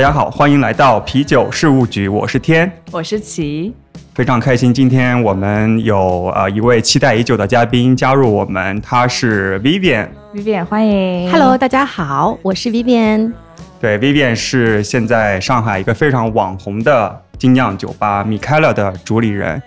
[0.00, 3.70] 大家好，欢迎来到啤酒事务局，我是天，我是齐，
[4.14, 13.30] 非常开心，今天我们有呃一位期待已久的嘉宾加入我们，他是 Vivian，Vivian 欢迎，Hello，大家好，我是 Vivian，
[13.78, 19.62] 对，Vivian 是现在上海一个非常网红的精酿酒吧米开勒的主理人。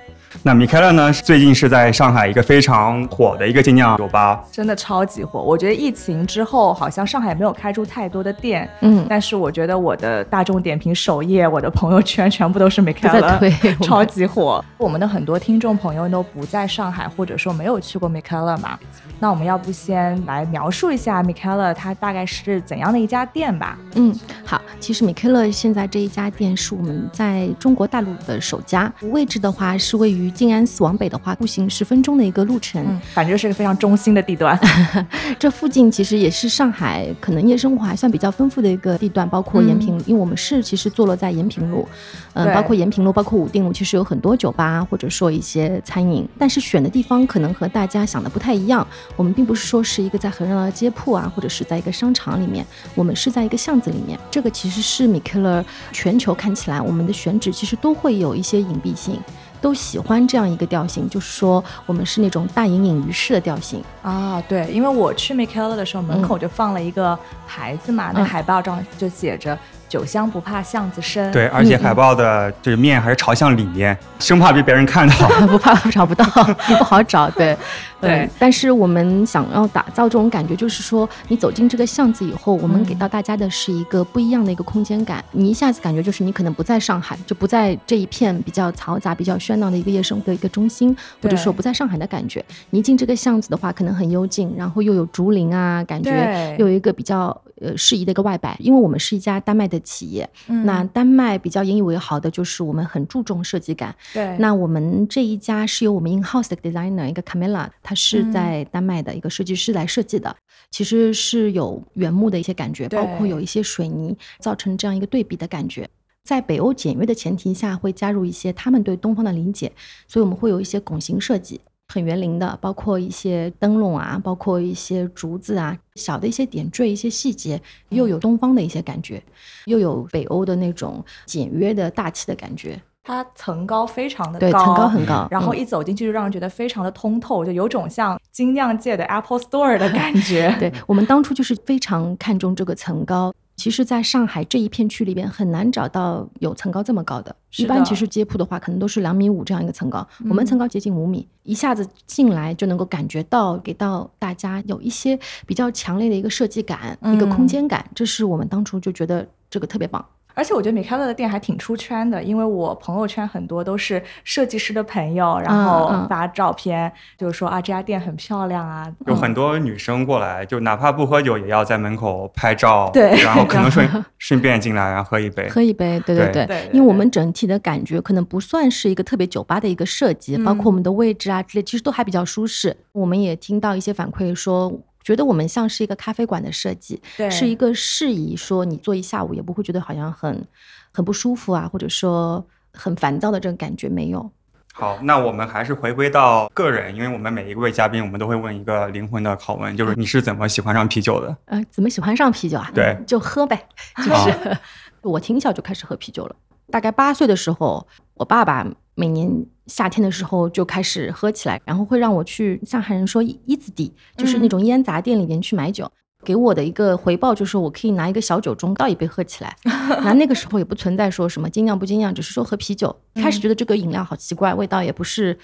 [0.45, 1.09] 那米开朗呢？
[1.13, 5.41] 最近是在上海一个非常火的一个精酿酒吧，真的超级火。
[5.41, 13.39] 我觉得疫情之后，好像上海没有开出太多的店，嗯，但是我觉得我的大众点评首页、我的朋友圈全部都是米开朗，
[13.81, 14.61] 超级火。
[14.77, 18.77] 我们的很多听众朋友都不在上海，或者说没有去过米开朗嘛。
[19.23, 23.77] 那我们要不先来描述一下米开勒它大概是怎样的一家店吧？
[23.95, 34.59] 嗯，好，其实米开勒现在这一家店是我们在中国大陆的首家，位置的话是位于静安寺往北的话，步行十分钟的一个路程，反正是个非常中心的地段。
[35.39, 41.87] 这附近其实也是上海可能夜生活还算比较丰富的一个地段，包括延平，因为我们是其实坐落在延平路，
[42.33, 48.85] 嗯，包括延平路，包括武定路，其实有很多酒吧或者说一些餐饮，但是选的地方可能和大家想的不太一样。
[49.15, 54.19] 我们并不是说是一个在很热闹的街铺啊，或者是在一个商场里面，我们是在一个巷子里面。
[54.31, 59.19] 这个其实是米克勒全球看起来，我们的选址其实都会有一些隐蔽性，
[59.61, 64.41] 都喜欢这样一个调性，就是说我们是那种大隐隐于市的调性啊。
[64.47, 69.57] 对，因为我去米克勒的时候，门口就放了一个牌子嘛，那海报上就写着。
[69.93, 76.25] 酒香不怕巷子深，对，而且海报的这个面还是朝向里面，生怕被别人看到， 不怕找不到，
[76.79, 77.55] 不好找， 对，
[78.01, 78.27] 对。
[78.39, 92.43] 但是我们想要打造这种感觉，就是说你走进这个巷子以后，我们给到大家的是一个不一样的一个空间感，你一下子感觉就是你可能不在上海，就不在这一片比较嘈杂、比较喧闹的一个夜生活的一个中心，或者说不在上海的感觉。
[92.71, 97.39] 你一进这个巷子的话，可能很幽静，然后又有竹林啊，感觉又有一个比较。
[97.61, 103.95] 呃，适宜的一个外摆，因为我们是一家丹麦的企业，那丹麦比较引以为豪的就是我们很注重设计感。
[104.13, 110.35] 对，那我们这一家是由我们 in house 的 designer 一个 Camilla，她是在丹麦的一个设计师来设计的，
[110.71, 115.87] 其实是有原木的一些感觉，包括有一些水泥，造成这样一个对比的感觉。
[116.23, 119.71] 在北欧简约的前提下，会加入一些他们对东方的理解，
[120.07, 121.59] 所以我们会有一些拱形设计。
[121.93, 129.21] 很园林的，包括一些灯笼啊，包括一些竹子啊，小的一些点缀，一些细节，又有东方的一些感觉，
[129.65, 132.81] 又有北欧的那种简约的大气的感觉。
[133.03, 140.55] 它层高非常的高，对，层高很高，然后一走进去就让人觉得非常的通透，就有种像精酿界的 Apple Store 的感觉。
[140.57, 143.33] 对我们当初就是非常看重这个层高。
[143.63, 147.33] 其实，在上海这一片区里边，很难找到有层高这么高的。
[147.55, 150.05] 一般其实街铺的话，可能都是两米五这样一个层高。
[150.29, 157.89] 我们层高接近五米，一下子进来就能够感觉到，给到大家有一些比较强烈的一个设计感，一个空间感。
[157.95, 160.05] 这是我们当初就觉得这个特别棒。
[160.33, 168.91] 而且我觉得米开勒的店还挺出圈的，因为我朋友圈很多都是设计师的朋友，然后发照片，就是说啊这家店很漂亮啊。
[169.07, 176.69] 有很多女生过来，就哪怕不喝酒，也要在门口拍照，对，然后可能顺顺便进来，然后喝一杯，喝一杯，对对对。
[176.73, 182.75] 因为我们整体的感觉可能不算是一个特别酒吧的一个设计，包括我们的位置啊之类，其实都还比较舒适。
[182.91, 184.71] 我们也听到一些反馈说。
[185.03, 190.47] 觉得我们像是一个咖啡馆的设计，是一个适宜说你坐一下午也不会觉得好像很
[190.91, 194.31] 很不舒服啊，或者说很烦躁的这种感觉没有。
[194.73, 201.37] 好，那我们还是回归到个人，因为我们每一位嘉宾，我们都会问一个灵魂的拷问，就是你是怎么喜欢上啤酒的？
[201.45, 202.71] 呃，怎么喜欢上啤酒啊？
[202.73, 203.67] 对，就喝呗，
[204.03, 204.57] 就是
[205.03, 206.35] 我挺小就开始喝啤酒了，
[206.71, 208.65] 大概八岁的时候，我爸爸
[208.95, 209.45] 每年。
[209.67, 215.89] 夏天的时候就开始喝起来，然后会让我去上海人说一子底，就是那种烟杂店里面去买酒，
[216.23, 219.55] 给我的一个回报就是我可以拿一个小酒盅倒一杯喝起来。
[220.03, 222.95] 那那个时候也不存在说什么精酿不精酿，只是说喝啤酒。
[223.15, 225.37] 开始觉得这个饮料好奇怪，味道也不是。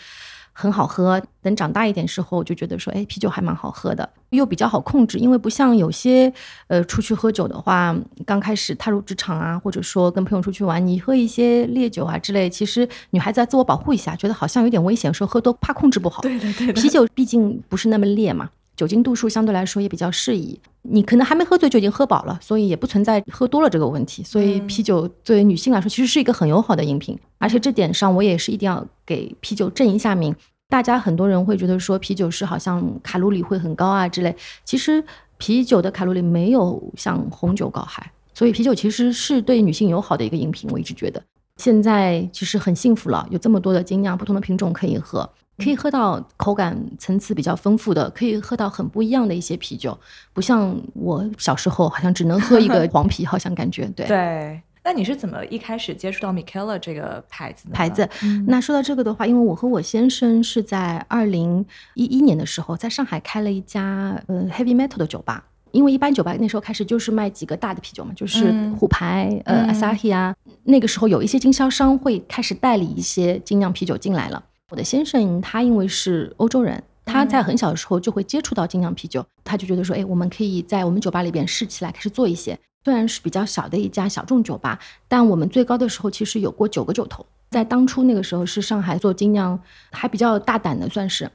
[0.59, 6.33] 很好喝，等长大一点时候就觉得说，哎，啤酒还蛮好喝的，又比较好控制，因为不像有些，
[6.67, 7.95] 呃，出去喝酒的话，
[8.25, 16.21] 刚开始踏入职场啊，或者说跟朋友出去玩，你喝一些烈酒啊之类，其实女孩子要自我保护一下，觉得好像有点危险，说喝多怕控制不好。
[16.21, 18.49] 对对对，啤酒毕竟不是那么烈嘛。
[18.79, 24.23] 酒精度数相对来说也比较适宜，你可能还没喝醉就已经喝饱了，所以也不存在喝多了这个问题。
[24.23, 30.33] 所以啤酒作为女性来说，其实是一个很友好的饮品，而且这点上我也是一定要给啤酒正一下名。
[30.69, 34.33] 大家很多人会觉得说啤酒是好像卡路里会很高啊之类，
[34.63, 35.03] 其实
[35.37, 40.69] 啤酒的卡路里没有像红酒高还，所以啤酒其实是对女性友好的一个饮品。
[40.71, 41.21] 我一直觉得
[41.57, 45.29] 现在其实很幸福了，有这么多的精酿不同的品种可以喝。
[45.61, 49.97] 可以喝到口感层次比较丰富的，可以喝到很不一样的一些啤酒，
[50.33, 54.07] 不像我小时候好像只能喝一个 黄啤，好像感觉对。
[54.07, 54.61] 对。
[54.81, 57.67] 那你是怎么一开始接触到 Michaela 这个牌子？
[57.71, 58.09] 牌子？
[58.47, 61.63] 那说到这个的话，因为我和我先生是在二零
[61.93, 65.43] 一一年的时候在上海开了一家呃 Heavy Metal 的酒吧。
[65.71, 70.33] 因为一般酒吧那时候开始就是卖几个大的啤酒嘛，就是虎牌、呃 Asahi 啊。
[70.63, 74.43] 那个时候有一些经销商会开始代理一些精酿啤酒进来了。
[74.69, 82.57] 我的先生他因为是欧洲人，他在很小的时候就会接触到精酿啤酒，他就觉得说，哎，我们可以在我们酒吧里边试起来，开始做一些。
[82.85, 87.25] 虽然是比较小的一家小众酒吧，但我们最高的时候其实有过九个酒头。
[87.49, 89.59] 在当初那个时候是上海做精酿
[89.91, 91.29] 还比较大胆的，算是。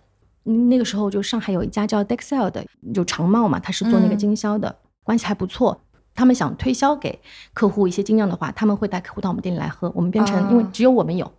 [0.44, 2.64] 那个时候就上海有一家叫 Dexel 的，
[2.94, 5.81] 就长茂嘛，他是做那个经销的，关系还不错。
[6.14, 7.19] 他们想推销给
[7.52, 9.90] 客户一些精酿的话，他们会带客户到我们店里来喝。
[9.94, 11.31] 我们变成因为只有我们有，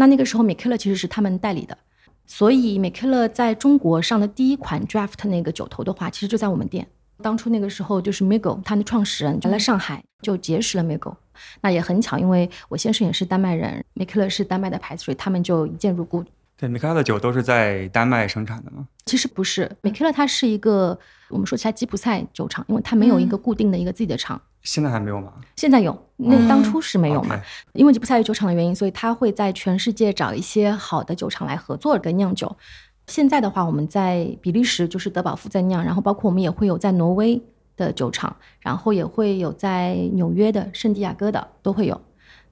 [0.00, 1.76] 那那个时候 m i k e l a 其实是他们代理的，
[2.24, 6.86] 所以 m i k e l a 在中国上的第一款 Draft 那个酒头的话，其实就在我们店。
[7.20, 11.16] 当初那个时候就是 Migo，他的创始人就来上海就结识了 Migo。
[11.62, 16.24] 那也很巧，因为我先生也是丹麦人 m i k e l 是丹麦的牌子，所以他们就一见如故。
[16.56, 18.86] 对，米开勒的酒都是在丹麦生产的吗？
[19.06, 20.96] 其实不是，米开勒它是一个
[21.28, 24.40] 我们说起来吉普赛酒厂，因为它没有一个固定的一个自己的厂。
[24.62, 25.32] 现在还没有吗？
[25.56, 27.40] 现在有，那当初是没有嘛？
[27.72, 32.56] 因为吉普赛酒厂的原因，所以他会在全世界找一些好的酒厂来合作跟酿酒。
[33.06, 37.40] 现在的话，我们在比利时就是德保夫在酿，然后包括我们也会有在挪威
[37.76, 42.00] 的酒厂，然后也会有在纽约的圣地亚哥的都会有，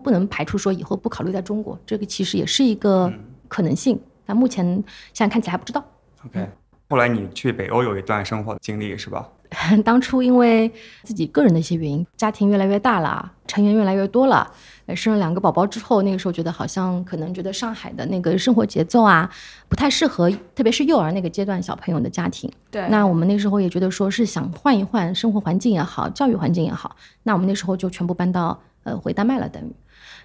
[0.03, 3.13] 不能排除说以后不考虑在中国，这个其实也是一个。
[3.49, 4.67] 可能性，但目前
[5.13, 5.81] 现在看起来还不知道。
[6.25, 6.49] OK，
[6.91, 9.29] 后来你去北欧有一段生活的经历是吧？
[9.85, 10.71] 当初因为
[11.03, 14.51] 自己个人的一些原因，家庭越来越大了，成员越来越多了，
[14.95, 19.31] 生了两个宝宝之后，那个时候觉得好像可能觉得上海的那个生活节奏啊，
[19.69, 22.51] 不太适合，特别是幼儿那个阶段小朋友的家庭。
[22.71, 22.87] 对。
[22.89, 29.73] 那我们那时候也觉得说是想换一换生活环境也好，教育环境也好，那我们那时候就全部搬到呃回丹麦了，等于。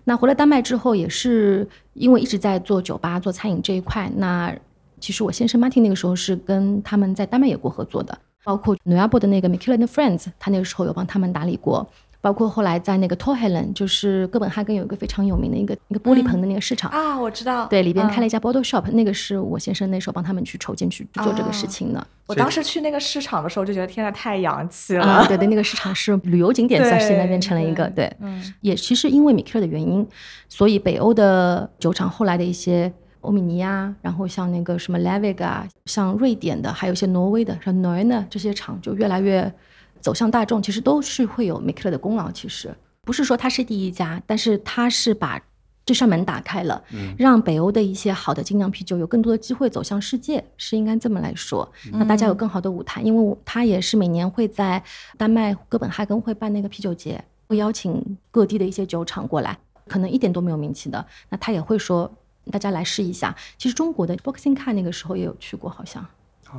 [0.04, 4.12] 那回了丹麦之后，也是因为一直在做酒吧、做餐饮这一块。
[4.16, 4.52] 那
[5.00, 11.88] 其实我先生 Martin 那个时候是跟他们在丹麦也过合作的，包括 n 亚 a 的那个 m i k e l a n Friends，他那个时候有帮他们打理过。
[12.24, 22.08] 包括后来在那个 t o h e l e n 就是哥本哈根有一个非常有名的一个一个玻璃棚的那个市场啊，我知道，对，里边开了一家 bottle shop，那个是我先生那时候帮他们去筹建去做这个事情的。
[22.28, 25.26] 我当时去那个市场的时候就觉得天呐，太洋气了。
[25.28, 30.08] 对对，那个市场是旅游景点，算是现在变成了一个对，嗯，也其实因为米克的原因，
[30.48, 39.52] 所以北欧的酒厂后来的一些欧米尼亚，然后像那个什么 Levig 啊，像瑞典的，还有一些挪威的，像 n o r n 这些厂就越来越
[40.00, 42.74] 走向大众，其实都是会有米克的功劳，其实。
[43.04, 45.42] 不是说它是第一家，但是它是把
[45.84, 46.82] 这扇门打开了，
[47.18, 51.70] 让北欧的一些好的精酿啤酒有更多的机会走向世界，是应该这么来说。
[51.92, 54.82] 那大家有更好的舞台，因为它也是每年会在
[55.18, 59.58] 丹麦哥本哈根会办那个啤酒节，会邀请各地的一些酒厂过来，
[59.88, 62.10] 可能一点都没有名气的，那他也会说
[62.50, 63.36] 大家来试一下。
[63.58, 66.06] 其实中国的 Boxing Car 那个时候也有去过，好像。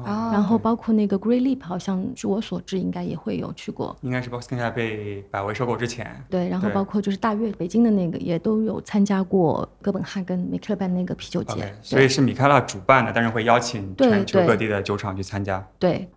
[0.07, 3.95] 然后包括那个 Great Leap，好像据我所知，应该也会有去过。
[4.01, 6.25] 应该是 Boxing Car 被百威收购之前。
[6.31, 11.75] 对，然后包括就是大悦北京的那个，也都有参加过哥本哈根米开勒办那个啤酒节。
[11.83, 15.63] 所以是米开勒主办的，但是会邀请全球各地的酒厂去参加。
[15.79, 16.09] 对。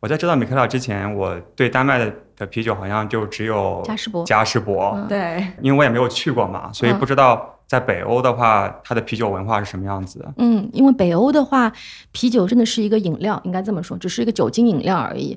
[0.00, 4.24] 我在知道米开勒之前，我对丹麦的的啤酒好像就只有嘉士伯。
[4.24, 5.00] 嘉士伯。
[5.08, 5.46] 对。
[5.62, 7.52] 因为我也没有去过嘛，所以不知道。
[7.74, 10.32] 在北欧的话，它的啤酒文化是什么样子的？
[10.36, 11.72] 嗯，因为北欧的话，
[12.12, 15.36] 啤酒真的是一个饮料，应该这么说，只是一个酒精饮料而已。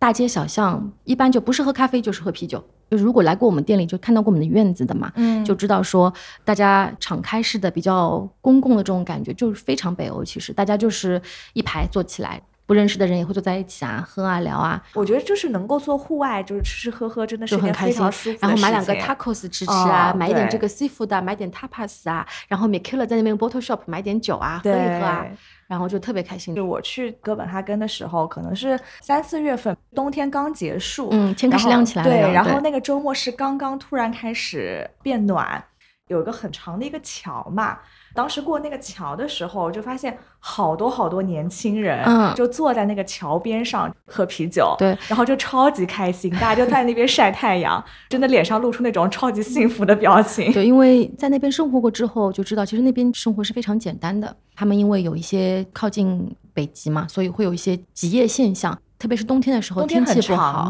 [0.00, 2.62] 大街小巷一般就不是喝咖啡就是喝啤酒。
[2.90, 6.12] 就如果来过我们店里，就看到过我们的院子的嘛，嗯，就知道说
[6.44, 10.24] 大家敞开式的、比较公共的这种感觉，就是非常北欧。
[10.24, 12.42] 其实大家就是一排坐起来。
[12.66, 14.82] 不认识的人也会坐在一起啊，喝啊，聊啊。
[14.92, 18.02] 我觉得就是能够做户外，就是吃吃喝喝，真的是很开心。
[18.40, 22.26] 然后买两个 tacos 吃吃啊，买一点这个 seafood，买点 tapas 啊。
[22.48, 25.24] 然后 Mikela 在那边 bottle shop 买点酒啊，喝一喝啊，
[25.68, 26.54] 然后就特别开心。
[26.56, 32.10] 就我去哥本哈根的时候，可能是三四月份，冬天刚结束，嗯，天开始亮起来了。
[32.10, 35.62] 对，然后那个周末是刚刚突然开始变暖，
[36.08, 37.78] 有一个很长的一个桥嘛。
[38.16, 50.52] 当时过那个桥的时候，就发现好多好多年轻人，嗯，就坐在那个桥边上喝啤酒，对，然后就超级开心，大家就在那边晒太阳， 真的脸上露出那种超级幸福的表情。
[50.52, 54.34] 对，因为在那边生活过之后，就知道其实那边生活是非常简单的。
[54.54, 60.66] 他们因为有一些靠近北极嘛，所以会有一些极夜现象，特别是冬天的时候，天气不好，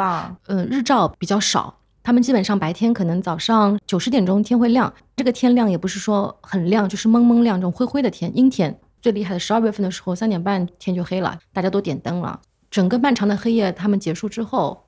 [0.48, 1.72] 嗯，日照比较少。
[2.06, 8.78] 他们基本上白天可能早上九十点钟天会亮，这个天亮也不是说很亮，就是蒙蒙亮这种灰灰的天，阴天。
[9.02, 12.40] 最厉害的十二月份的时候，三点半天就黑了，大家都点灯了。
[12.70, 14.84] 整个漫长的黑夜他们结束之后，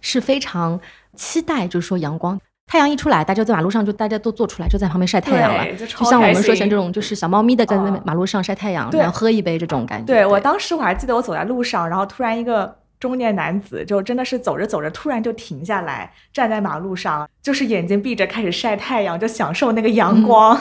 [0.00, 0.80] 是非常
[1.14, 2.36] 期待，就是说阳光。
[2.66, 5.64] 太阳一出来，大家在马路上就大家都坐出来，就在旁边晒太阳了。
[5.76, 10.06] 就像我们说像这种，就是小猫咪的在那马路上晒太阳，然后喝一杯这种感觉。
[10.06, 20.58] 对我当时我还记得我走在路上，然后突然一个中年男子就真的是走着走着，突然就停下来，站在马路上，就是眼睛闭着开始晒太阳，就享受那个阳光。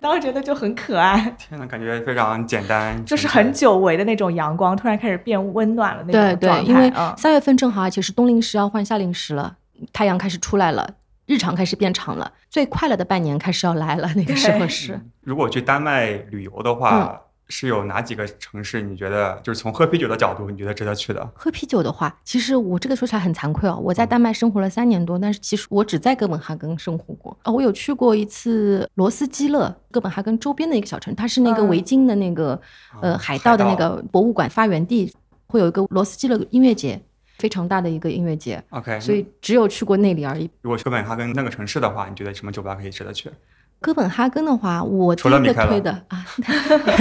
[0.00, 1.34] 当时觉得就很可爱。
[1.38, 6.64] 天呐，感觉非常简单，就是很久违的那种阳光，突然开始变温暖了那种状态。
[6.64, 9.56] 对对，因为三月份正好，其实冬令时要换夏令时了，
[9.92, 10.88] 太阳开始出来了。
[11.26, 14.98] 日常开始变长了，最快乐的半年开始要来了，那个时候是。
[15.22, 18.80] 如果去丹麦旅游的话，是有哪几个城市？
[18.80, 21.30] 你觉得就是从喝啤酒的角度，你觉得值得去的？
[21.34, 27.36] 喝啤酒的话，其实我这个说起来很惭愧哦，我在丹麦生活了三年多，但是其实我只在哥本哈根生活过。
[27.44, 32.60] 哦，我有去过一次罗斯基勒，哥本哈根周边的一个小城，它是那个维京的那个
[33.00, 35.12] 呃海盗的那个博物馆发源地，
[35.46, 37.00] 会有一个罗斯基勒音乐节。
[37.38, 40.50] 非常大的一个音乐节，OK，所以只有去过那里而已。
[40.62, 43.30] 如果哥本哈根那个城市的话，你觉得什么酒吧可以值得去？
[43.78, 46.26] 哥本哈根的话，我第一个推的啊，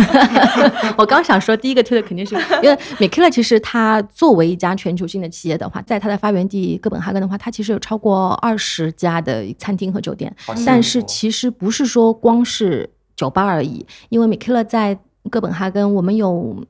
[0.97, 14.97] 我刚想说第一个推的肯定是因为米开勒，其实它作为一家全球性的企业的话，在它的发源地哥本哈根的话，它其实有超过二十家的餐厅和酒店，但是其实不是说光是酒吧而已，因为米开勒在
[15.31, 16.63] 哥本哈根，我们有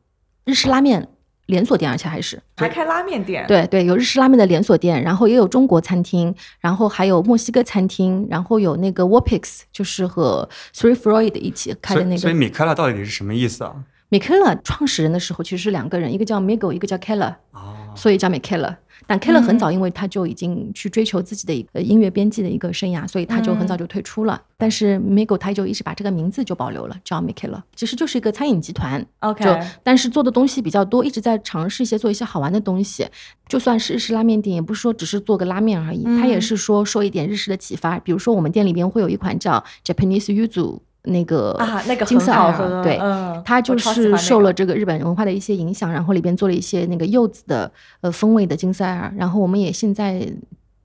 [0.46, 1.10] 日式拉面。
[1.48, 3.46] 连锁店，而且还是还开拉面店。
[3.48, 12.18] 对对，有日式拉面的连锁店，然后也有中国餐厅，然后还有墨西哥餐厅，然后有那个 Warpix，就是和 Three Freud 一起开的那个。
[12.18, 13.76] 所以米开拉到底是什么意思啊？
[14.10, 17.36] 米开勒创始人的时候其实是两个人，一个叫 Miguel，一个叫 Keller，
[17.96, 18.76] 所以叫 Mikela。
[19.08, 24.42] 但 Keller 很早，因为他就已经去追求自己的一个音乐编辑的一个生涯，所以他就很早就退出了。
[24.58, 29.06] 但是 Miguel 他就一直把这个名字就保留了，叫 m i k e l a 其实就是一个餐饮集团。
[29.20, 33.06] OK，就但是做的东西比较多，一直在尝试一些做一些好玩的东西。
[33.48, 38.00] 就算是日式拉面店，也不是说只是做个拉面而已，他也是说受一点日式的启发。
[38.00, 40.80] 比如说我们店里边会有一款叫 Japanese Yuzu。
[41.08, 43.00] 那个啊，那个金色好喝，对，
[43.44, 47.72] 它就是受了这个日本文化的一些影响，然后里边做了一些那个柚子的
[48.02, 50.28] 呃风味的金塞尔，然后我们也现在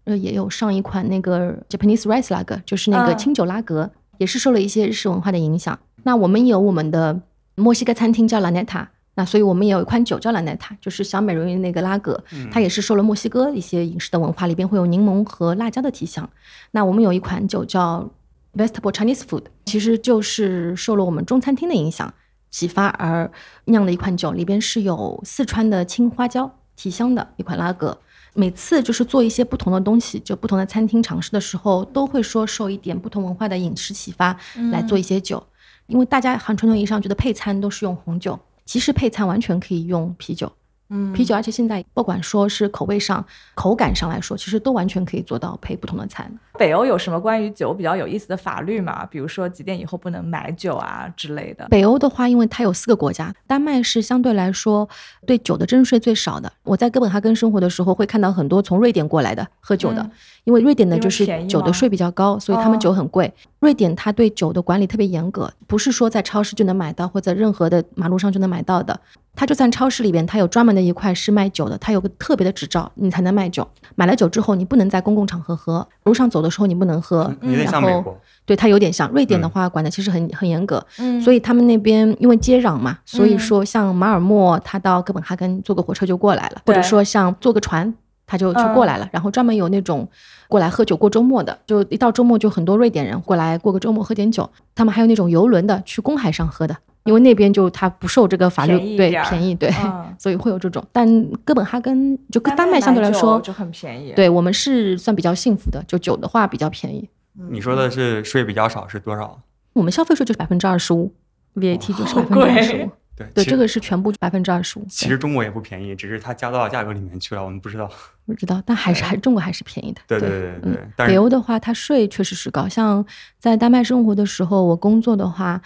[0.05, 5.79] 呃也有上一款那个 Japanese Rice 拉格，就是那个清酒拉格，也是受了一些日式文化的影响。
[6.03, 7.21] 那我们有我们的
[7.57, 16.29] 墨西哥餐厅叫 La Neta，那所以我们也有一款酒叫 La Neta，就是小美人鱼那个拉格，它也是受了墨西哥一些饮食的文化，里边会有柠檬和辣椒的提香。
[16.71, 18.09] 那我们有一款酒叫。
[18.55, 22.13] Vegetable Chinese food 其实就是受了我们中餐厅的影响
[22.51, 23.31] 启发而
[23.67, 27.97] 酿的一款酒，里边是有四川的青花椒提香的一款拉格。
[28.35, 34.37] 每次就是做一些不同的东西，就不同的餐厅尝试的时候，都会说受一点不同文化的饮食启发
[34.71, 35.45] 来做一些酒。
[35.87, 40.53] 因为大家很传统意义上觉得配餐都是用红酒，其实配餐完全可以用啤酒。
[40.91, 46.33] 嗯，啤酒，而且现在不管说是口味上、口感上来说，其实都完全可以做到配不同的餐。
[46.61, 49.07] 北欧有什么关于酒比较有意思的法律吗？
[49.07, 51.67] 比如说几点以后不能买酒啊之类的。
[51.71, 54.87] 北欧的话，因为它有四个国家，丹麦是相对来说
[55.25, 56.53] 对酒的征税最少的。
[56.65, 60.11] 我在哥本哈根生活的时候，会看到很多从瑞典过来的喝酒的，
[60.45, 63.33] 因为瑞典的就是酒的税比较高，所以他们酒很贵。
[63.61, 69.01] 瑞典它对酒的管理特别严格，不是说在超市就能买到，或者任何的马路上就能买到的。
[69.37, 73.67] 它就算超市里边，它有专门的一块是卖酒的，它有个特别的执照，你才能卖酒。
[73.95, 77.33] 买了酒之后，你不能在公共场合喝，路上走的时候你不能喝。
[77.41, 80.85] 然后，对它有点像瑞典的话，管的其实很很严格。
[80.99, 87.95] 嗯，所以他们那边因为接壤嘛，所以说像马尔默他到哥本哈根坐个火车就过来了，或者说像坐个船
[88.27, 89.09] 他就就过来了。
[89.13, 90.09] 然后专门有那种
[90.49, 94.49] 过来喝酒过周末的，就一到周末就很多瑞典人过来过个周末喝点酒。
[94.75, 96.77] 他们还有那种游轮的去公海上喝的。
[97.05, 99.73] 因为那边就它不受这个法律对便宜对，
[100.19, 100.85] 所以会有这种。
[100.93, 104.13] 但哥本哈根就跟丹麦相对来说就很便宜。
[104.15, 107.09] 对我们是算比较幸福的，就酒的话比较便宜。
[107.51, 109.41] 你说的是税比较少是多少？
[109.73, 111.11] 我们消费税就是百分之二十五
[111.55, 112.91] ，VAT 就是百分之二十五。
[113.17, 114.87] 对对，这个是全部百分之二十五。
[114.89, 117.87] 其实中国也不便宜，只是它加到价格里面去了，我们不知道。
[118.27, 120.01] 不知道，但还是还中国还是便宜的。
[120.07, 121.07] 对对对对对。
[121.07, 122.67] 北欧的话，它税确实是高。
[122.67, 123.05] 像
[123.39, 125.61] 在丹麦生活的时候，我工作的话。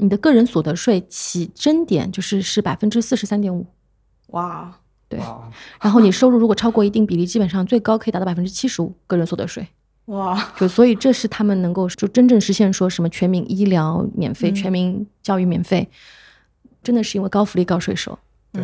[0.00, 3.66] 你的个人所得税起征点就是是百分之四十三点五，
[4.28, 4.74] 哇，
[5.08, 5.20] 对，
[5.80, 9.66] 然后你收入如果超过一定比例，基本上最高可以达到百分之七十五个人所得税，
[10.06, 15.88] 哇，就所以这是他们能够就真正实现说什么全民医疗免费、全民教育免费，
[16.82, 18.18] 真的是因为高福利高税收。
[18.52, 18.62] 对，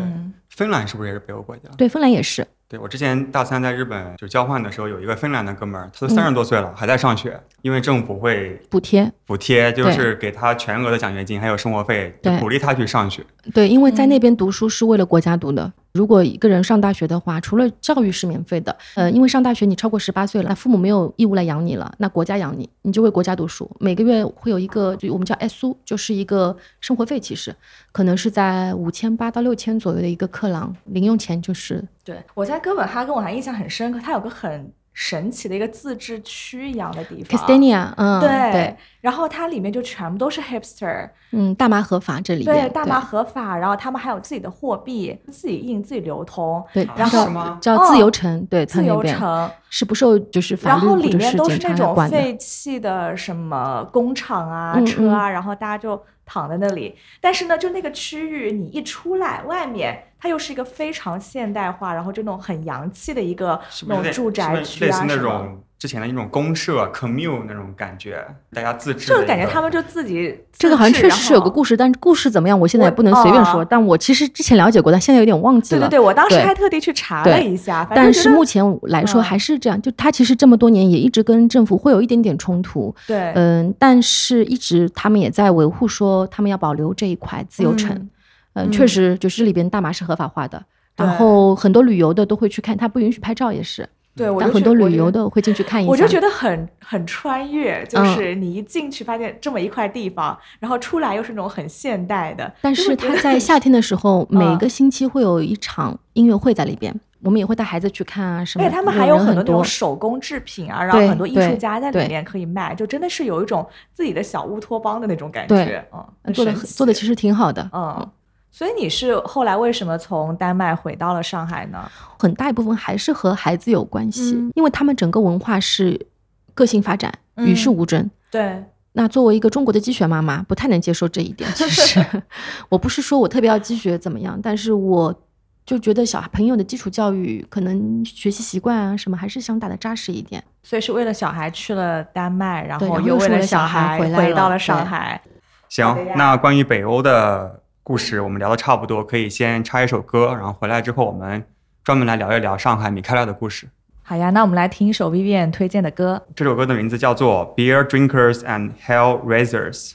[0.49, 1.69] 芬兰是不是也是北欧国家？
[1.76, 2.47] 对，芬兰也是。
[2.68, 13.25] 对我之前大三在日本就交换的时候，有一个芬兰的哥们儿，他都三十多岁了，还在上学，因为政府会补贴，补贴就是给他全额的奖学金，还有生活费，就鼓励他去上学。
[13.54, 27.55] 对，因为在那边读书是为了国家读的，如果一个人上大学的话，除了教育是免费的，呃，因为上大学你超过十八岁了，那父母没有义务来养你了，那国家养你，你就为国家读书，每个月会有一个，就我们叫 S 苏，就是一个生活费，其实
[27.91, 31.83] 可能是在五千八到六千左右的一个克朗，零用钱就是。
[32.05, 34.71] 对，我在哥本哈根我还印象很深刻，它有个很。
[34.99, 38.76] 神奇的一个自治区一样的地方，Castania，嗯，对对，
[39.07, 56.03] 然后它里面就全部都是 hipster，嗯，大麻合法这里对，大麻合法，然后他们还有自己的货币，自己印自己流通，对，然后叫自由城，对，自由城是不受就是法律然后里面都是那种废弃的什么工厂啊、车啊，然后大家就。
[56.29, 69.09] 躺在那里，但是呢，就那个区域，你一出来，外面它又是一个非常现代化，然后就那种很洋气的一个那种住宅区啊，那种之前的那种公社 commune 那种感觉，大家自治。
[69.09, 73.62] 就感觉他们就自己这个好像确实是有个故事，但是故事怎么样，我现在也不能随便说。
[73.62, 75.83] 但我其实之前了解过，但现在有点忘记了。
[75.83, 77.87] 对对对，我当时还特地去查了一下。
[77.95, 82.95] 但是目前来说还是这样，就他其实这么多年也一直跟政府会有一点点冲突。
[83.06, 86.87] 对，嗯，但是一直他们也在维护说他们要保留。
[86.97, 88.09] 这一块自由城，
[88.54, 90.64] 嗯，确实就是里边大麻是合法化的，
[90.97, 106.94] 然后很多旅游的都会去看，他不允许拍照也是，对，但很多旅游的会进去看一下，我就觉得很很穿越，就是你一进去发现这么一块地方，然后出来又是那种很现代的，但是它在夏天的时候， 每个星期会有一场音乐会在里边。
[107.23, 108.64] 我们也会带孩子去看啊，什么？
[108.64, 118.08] 对，他们还有很多那种手工制品啊，然后很多艺术家在里面可以卖，就真的是有一种自己的小乌托邦的那种感觉，嗯，做的做的其实挺好的，嗯。
[118.50, 121.91] 所以你是后来为什么从丹麦回到了上海呢？
[122.19, 126.07] 很大一部分还是和孩子有关系，因为他们整个文化是
[126.55, 128.11] 个性发展，与世无争。
[128.31, 128.64] 对。
[128.92, 131.51] 那作为一个中国的积雪妈妈，不太能接受这一点。
[131.55, 132.05] 其实，
[132.70, 135.23] 我不是说我特别要积雪怎么样，但是我。
[135.66, 145.20] 就觉得小朋友的基础教育可能学习习惯啊什么还是想打的扎实一点，所以是为了小孩去了丹麦，然后又为了小孩回到了上海。
[145.68, 151.44] 行，那关于北欧的故事我们聊的差不多，可以先插一首歌，然后回来之后我们
[151.85, 153.68] 专门来聊一聊上海米开朗的故事。
[154.03, 159.90] 好呀，那我们来听一首 Vivian 推荐的歌，这首歌的名字叫做《Beer Drinkers and Hell Raisers》。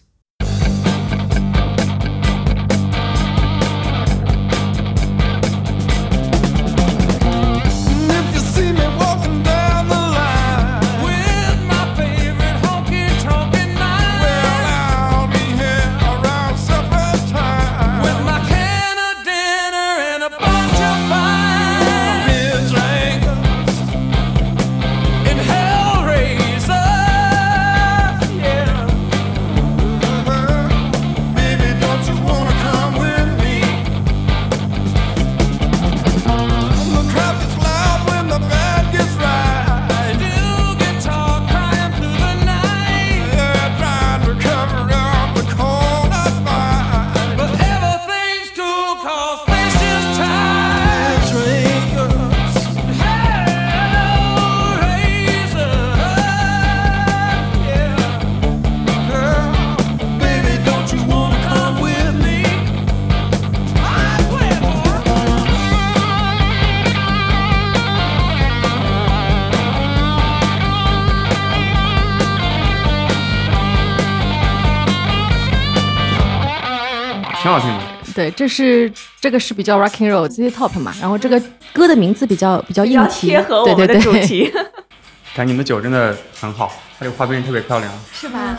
[78.21, 81.41] 对，这是这个是比较 rocking roll Z top 嘛，然后这个
[81.73, 84.51] 歌的名字比较比较硬气，贴合我们的主题。
[85.33, 88.55] 看你们的酒真的很好，它这个花边特别漂亮，是吧？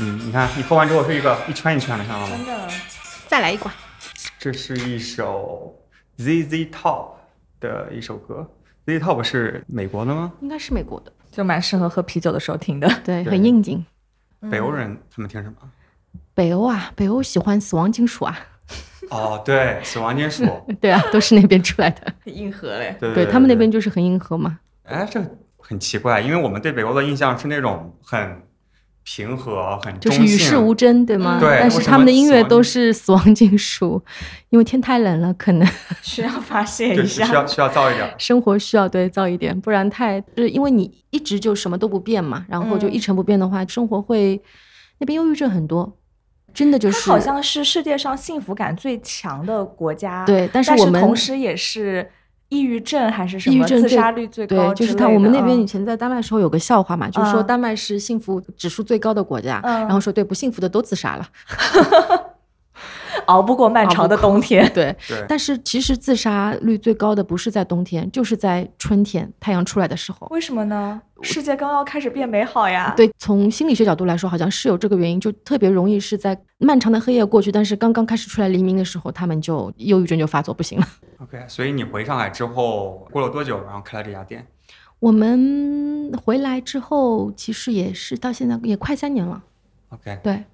[0.00, 2.36] 嗯，你看你喝完之后是一个一圈一圈的，看到吗？
[2.36, 2.68] 真的。
[3.28, 3.72] 再来一管。
[4.36, 5.72] 这是一首
[6.18, 7.10] ZZ Top
[7.60, 8.50] 的一首歌
[8.86, 10.32] ，ZZ Top 是美国的吗？
[10.40, 13.86] 应该是美国的，就蛮适合喝啤酒的时候听的，对，很应景。
[14.50, 15.54] 北欧人他们听什么？
[16.34, 18.36] 北欧啊，北欧喜欢死亡金属啊。
[19.10, 20.44] 哦，对，死亡金属，
[20.80, 22.96] 对啊，都是那边出来的，很硬核嘞。
[23.00, 24.58] 对他们那边就是很硬核嘛。
[24.84, 25.20] 哎，这
[25.58, 28.42] 很奇怪，因为我们对北欧的印象是那种很
[29.02, 31.38] 平和、很就是与世无争，对吗？
[31.38, 31.58] 对。
[31.60, 34.02] 但是他们的音乐都是死亡金属，
[34.50, 35.68] 因为天太冷了，可能
[36.02, 38.14] 需要发泄一下，需要需要燥一点。
[38.18, 44.40] 生活需要对燥一点，不然太就是因为你一直就什么都不变嘛，然后就一成不变的话，生活会
[44.98, 45.96] 那边忧郁症很多。
[46.54, 52.08] 真的就是，它好像是世界上幸福感最强的国家，对，但是我们同时也是
[52.48, 54.72] 抑郁症还是什么自杀率最高？
[54.72, 55.08] 对，就是他。
[55.08, 61.28] 我们那边以前在丹麦时候有个笑话嘛，就是说丹麦是幸福指数最高的国家，然后说对不幸福的都自杀了。
[63.26, 64.64] 熬不过漫长的冬天。
[64.72, 65.24] 对 对。
[65.28, 70.26] 但是其实自杀率最高的不是在冬天，就是在春天太阳出来的时候。
[70.30, 71.00] 为什么呢？
[71.22, 72.92] 世界刚刚开始变美好呀。
[72.96, 80.86] 对，从心理学角度来说，好像是有这个原因，就特别容易是在漫长的黑夜过去，但是刚刚开始出来黎明的时候，他们就忧郁症就发作不行了。
[81.18, 84.46] OK，所以你回上海之后过了多久，然后开了这家店？
[85.00, 89.42] 我们回来之后，其实也是到现在也快三年了。
[89.90, 90.44] OK，对。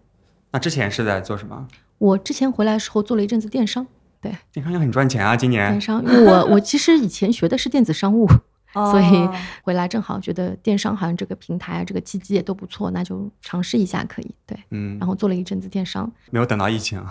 [0.53, 1.67] 那之前是在做什么？
[2.01, 3.87] 我之前回来的时候做了一阵子电商，
[4.23, 4.35] 对。
[4.51, 5.71] 电商也很赚钱啊，今年。
[5.71, 8.27] 电商，因为我我其实以前学的是电子商务。
[8.73, 9.29] 所以
[9.63, 14.35] 回来正好觉得电商好像这个平台啊，这个契机也都不错，那就尝试一下可以。
[14.47, 17.05] 对，嗯，然后做了一阵子电商，没有等到疫情，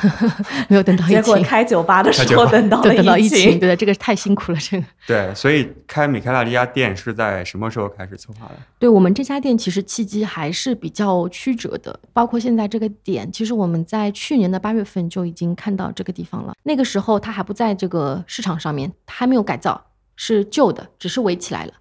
[0.68, 1.16] 没有等到疫情。
[1.16, 4.86] 结果开酒吧的时候等到了 疫情，对的，这个太辛苦了，这个。
[5.06, 8.54] 对，所以开米开朗这家店是在什么时候开始策划的？
[8.78, 19.82] 对我们这家店其实契机还是比较曲折的，包括现在这个点，其实我们在去年的八月份就已经看到这个地方了，那个时候它还不在这个市场上面，它还没有改造。
[20.20, 21.72] 是旧的，只是围起来了，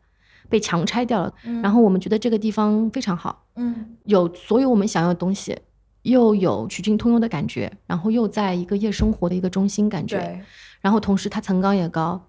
[0.48, 1.34] 被强拆掉了。
[1.64, 5.58] 然后我们觉得这个地方非常好，嗯，有所有我们想要的东西，
[6.04, 10.40] 又有曲径通幽的感觉，然后又在一个夜生活的一个中心感觉。
[10.82, 12.24] 然后同时它层高也高，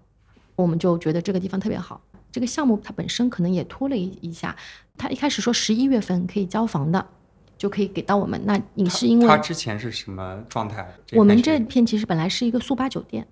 [0.55, 2.01] 我们就觉得这个地方特别好。
[2.31, 4.55] 这个项目它本身可能也拖了一一下，
[4.97, 7.05] 它一开始说十一月份可以交房的，
[7.55, 8.41] 就可以给到我们。
[8.45, 10.87] 那你是因为它之前是什么状态？
[11.13, 13.27] 我们这片其实本来是一个速八酒店。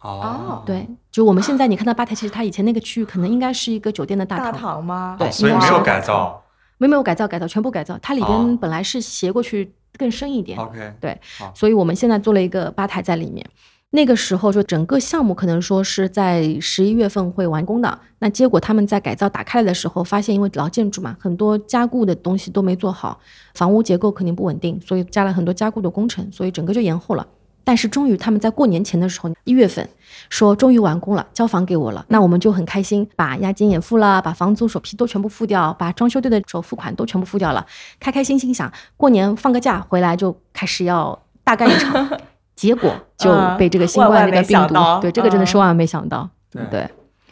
[0.00, 5.16] 哦，对，就我们现在你看到吧台，其实它以前那个区域可能应该是一个酒店的大堂吗？
[5.18, 6.42] 对，所以没有改造，
[6.78, 7.98] 没没有改造，改造全部改造。
[8.00, 10.58] 它里边本来是斜过去更深一点。
[10.58, 11.20] OK，对，
[11.54, 13.44] 所以我们现在做了一个吧台在里面。
[13.90, 23.18] 那个时候就整个项目可能说是在十一月份会完工的，那结果他们在改造打开来的时候，发现因为老建筑嘛，很多加固的东西都没做好，
[23.54, 27.26] 房屋结构肯定不稳定，所以加了很多加固的工程，所以整个就延后了。
[27.68, 29.86] 但是终于他们在过年前的时候，一月份
[30.30, 37.66] 说终于完工了，交房给我了，那我们就很开心，把押金也付了，把房租首批都全部付掉，把装修队的首付款都全部付掉了，
[38.00, 42.08] 开开心心想过年放个假回来就开始要大干一场，
[42.56, 46.26] 结果就被这个新冠那个病毒，对这个真的是万万没想到，
[46.70, 46.88] 对，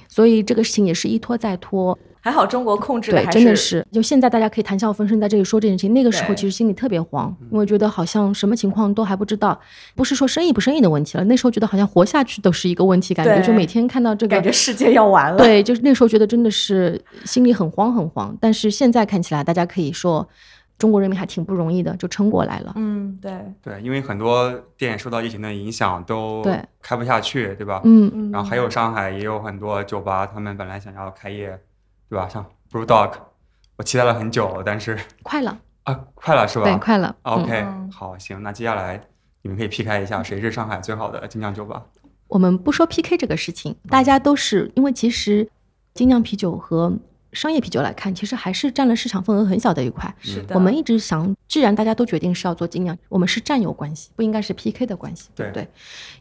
[0.06, 1.98] 所以这个事情也是一拖再拖。
[2.26, 3.86] 还好中国控制对，真的是。
[3.92, 5.94] 就现在大家可以谈笑风生，在这里说这件事情。
[5.94, 9.56] 那个时候其实心里特别慌，因为觉得好像什么情况都还不知道，
[9.94, 11.22] 不是说生意不生意的问题了。
[11.22, 15.38] 那时候觉得好像活下去都是一个问题，感觉就每天看到这个，感觉世界要完了。
[15.38, 18.36] 对，就是那时候觉得真的是心里很慌很慌。
[18.40, 20.28] 但是现在看起来，大家可以说
[20.78, 22.72] 中国人民还挺不容易的，就撑过来了。
[22.74, 26.44] 嗯，对对，因为很多店受到疫情的影响都
[26.82, 27.82] 开不下去，对吧？
[27.84, 28.32] 嗯嗯。
[28.32, 31.56] 然后还有上海也有很多酒吧，他们本来想要开业。
[32.08, 32.28] 对吧？
[32.28, 33.12] 像 Blue Dog，
[33.76, 36.64] 我期待了很久，但是 快了啊，快了是吧？
[36.64, 37.14] 对，快了。
[37.22, 39.00] OK，好，行，那接下来
[39.42, 41.82] 你们可以 PK 一下，谁是上海最好的精酿酒吧？
[42.28, 45.48] 我们不说 PK 这个事情，大家都是因为其实
[45.94, 46.92] 精酿啤酒和
[47.32, 50.12] 商业啤酒来看，其实还是占了市场份额很小的一块。
[50.20, 50.54] 是的。
[50.54, 55.68] 我们一直想，既然大家都决定是要做精酿，我们是战友关系，不应该是 PK 的关系，对不对？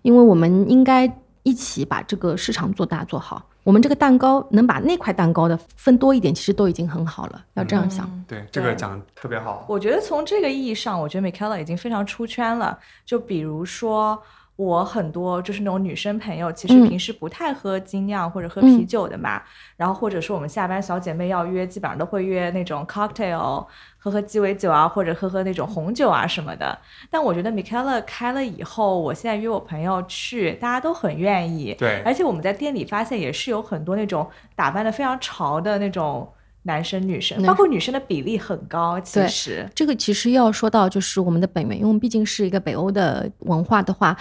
[0.03, 1.07] 因为我们应该
[1.45, 3.47] 一起把这个市场做大做好。
[3.63, 7.41] 我们这个蛋糕能把那块蛋糕的分多一点，其实都已经很好了。
[7.53, 9.65] 要这样想，对这个讲特别好。
[9.69, 12.77] 我觉得从这个意义上，我觉得 Michaela 已经非常出圈了。
[13.05, 14.21] 就比如说。
[14.55, 19.41] 我很多就是那种女生朋友，其实平时不太喝精酿或者喝啤酒的嘛。
[19.75, 23.65] 然后或者说我们下班小姐妹要约，基本上都会约那种 cocktail，
[23.97, 26.77] 喝喝鸡尾酒啊，或者喝喝那种红酒啊什么的。
[27.09, 31.75] 但我觉得 Michaela 开了以后，我现在约我朋友去，大家都很愿意。
[31.77, 36.31] 对，而且我们在店里发现也是有很多那种打扮的非常潮的那种。
[36.67, 38.99] 男生女生，包括女生的比例很高。
[39.01, 44.17] 其实这个其实要说到就是我们的北美，因为我们毕竟是一个北欧的文化的话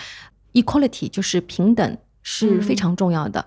[0.53, 3.45] ，equality 就是平等是非常重要的。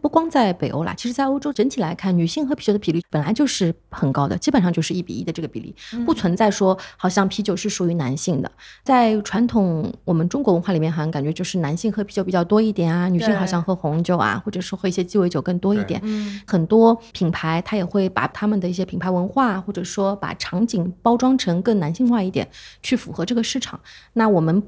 [0.00, 5.74] 不光在北欧啦，其实在欧洲整体来看，女性喝啤酒的比例本来就是很高的，基本上就是一比一的这个比例，
[6.06, 8.50] 不存在说好像啤酒是属于男性的。
[8.84, 16.00] 在传统我们中国文化里面，好像感觉就是男性喝啤酒比较多一点啊，女性好像喝红酒啊，或者说喝一些鸡尾酒更多一点。
[16.46, 22.48] 很多品牌它也会把他们的一些品牌文化，或者说把场景包装成更男性化一点，
[22.82, 23.78] 去符合这个市场。
[24.12, 24.62] 那我们。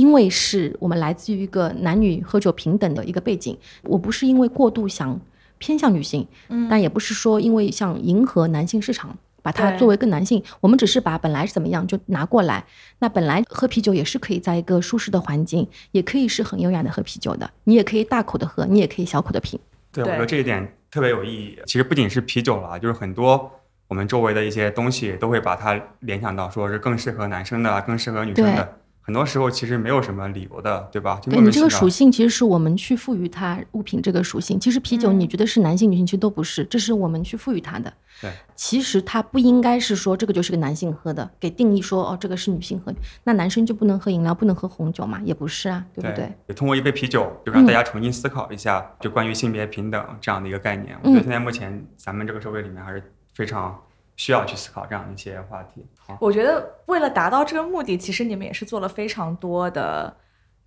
[0.00, 5.20] 因为是我们来自于一个男女喝酒平等的一个背景，我不是因为过度想
[5.58, 12.64] 偏向女性，嗯，但也不是说因为想迎合男性市场，把它作为更男性，我们只是把本来是怎么样就拿过来。
[13.00, 19.60] 那本来喝啤酒也是可以在一个舒适的环境，也可以是很优雅的喝啤酒的，你也可以大口的喝，你也可以小口的品。
[19.92, 21.58] 对，我觉得这一点特别有意义。
[21.66, 23.50] 其实不仅是啤酒了，就是很多
[23.88, 28.76] 我们周围的一些东西都会把它联想到，说是更适合男生的，更适合女生的。
[29.10, 31.20] 很多时候其实没有什么理由的，对吧？
[31.24, 34.60] 对你这个属性其实是我们去赋予它物品这个属性。
[34.60, 37.92] 其实啤酒你觉得是男性女性其实都不是，这是我们去赋予它的。
[38.20, 42.94] 对，其实它不应该是说这个就是个男性喝的，给定义说哦这个是女性喝，
[43.24, 45.20] 那男生就不能喝饮料，不能喝红酒嘛？
[45.24, 46.54] 也不是啊，对不对？
[46.54, 50.96] 通过一杯啤酒，就让大家重新思考一下，就关于性别平等这样的一个概念。
[51.02, 53.02] 我觉得现在目前咱们这个社会里面还是
[53.34, 53.76] 非常。
[54.20, 55.82] 需要去思考这样的一些话题。
[56.20, 60.14] 我觉得为了达到这个目的，其实你们也是做了非常多的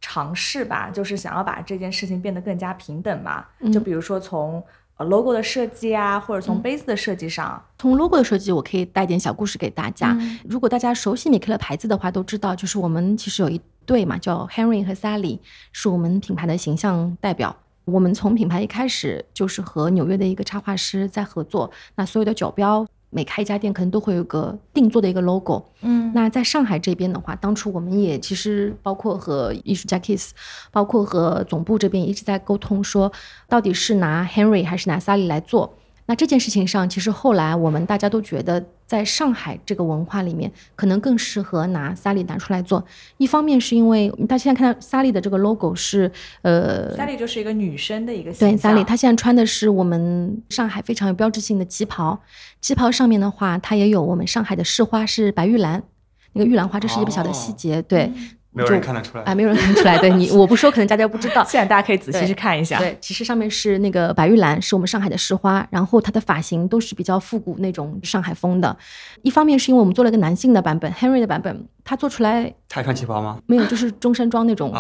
[0.02, 3.46] 尝试吧，就是想要把这件事情变得更加平等嘛。
[3.72, 4.64] 就比如说从
[4.98, 7.64] logo 的设计啊，或者从杯子的设计上。
[7.78, 10.18] 从 logo 的设计，我可以带点小故事给大家。
[10.50, 15.38] 如果大家熟悉米克勒牌子的话，都知道，就是我们其实有一对嘛，叫 Henry 和 Sally，
[15.72, 17.56] 是我们品牌的形象代表。
[17.86, 22.88] 我们从品牌一开始就是和纽约的一个插画师在合作，那所有的酒标。
[23.14, 25.64] 每开一家店，可能都会有个定做的一个 logo。
[25.82, 30.32] 嗯，那在上海这边的话，当初我们也其实包括和艺术家 Kiss，
[30.72, 33.12] 包括和总部这边一直在沟通，说
[33.48, 35.76] 到底是拿 Henry 还是拿 Sally 来做。
[36.06, 38.66] 那这件事情上，其实后来我们大家都觉得。
[38.86, 42.84] 在上海这个文化里面，可能更适合拿萨莉拿出来做。
[43.18, 52.20] 一方面是因为大家现在看到萨莉的这个 logo 是，呃，萨莉就是一个女生的一个对，萨莉她现在穿的是我们上海非常有标志性的旗袍，
[52.62, 55.82] 旗袍上面的话，它也有我们上海的市花是白玉兰，
[56.34, 58.12] 那个玉兰花，这是一个小的细节，对。
[58.54, 59.98] 没有人看得出来，哎，没有人看得出来。
[59.98, 61.44] 对你， 我不说，可能大家不知道。
[61.50, 62.78] 现在大家可以仔细去看一下。
[62.78, 65.68] 对，其实上面是那个白玉兰，是我们上海的市花。
[65.72, 68.78] 然后它的发型都是比较复古那种上海风的。
[69.24, 72.54] 一方面是因为我们做了一个男性的版本，Henry 的版本，他做出来。
[72.70, 73.40] 他穿旗袍吗？
[73.48, 74.72] 没有，就是中山装那种，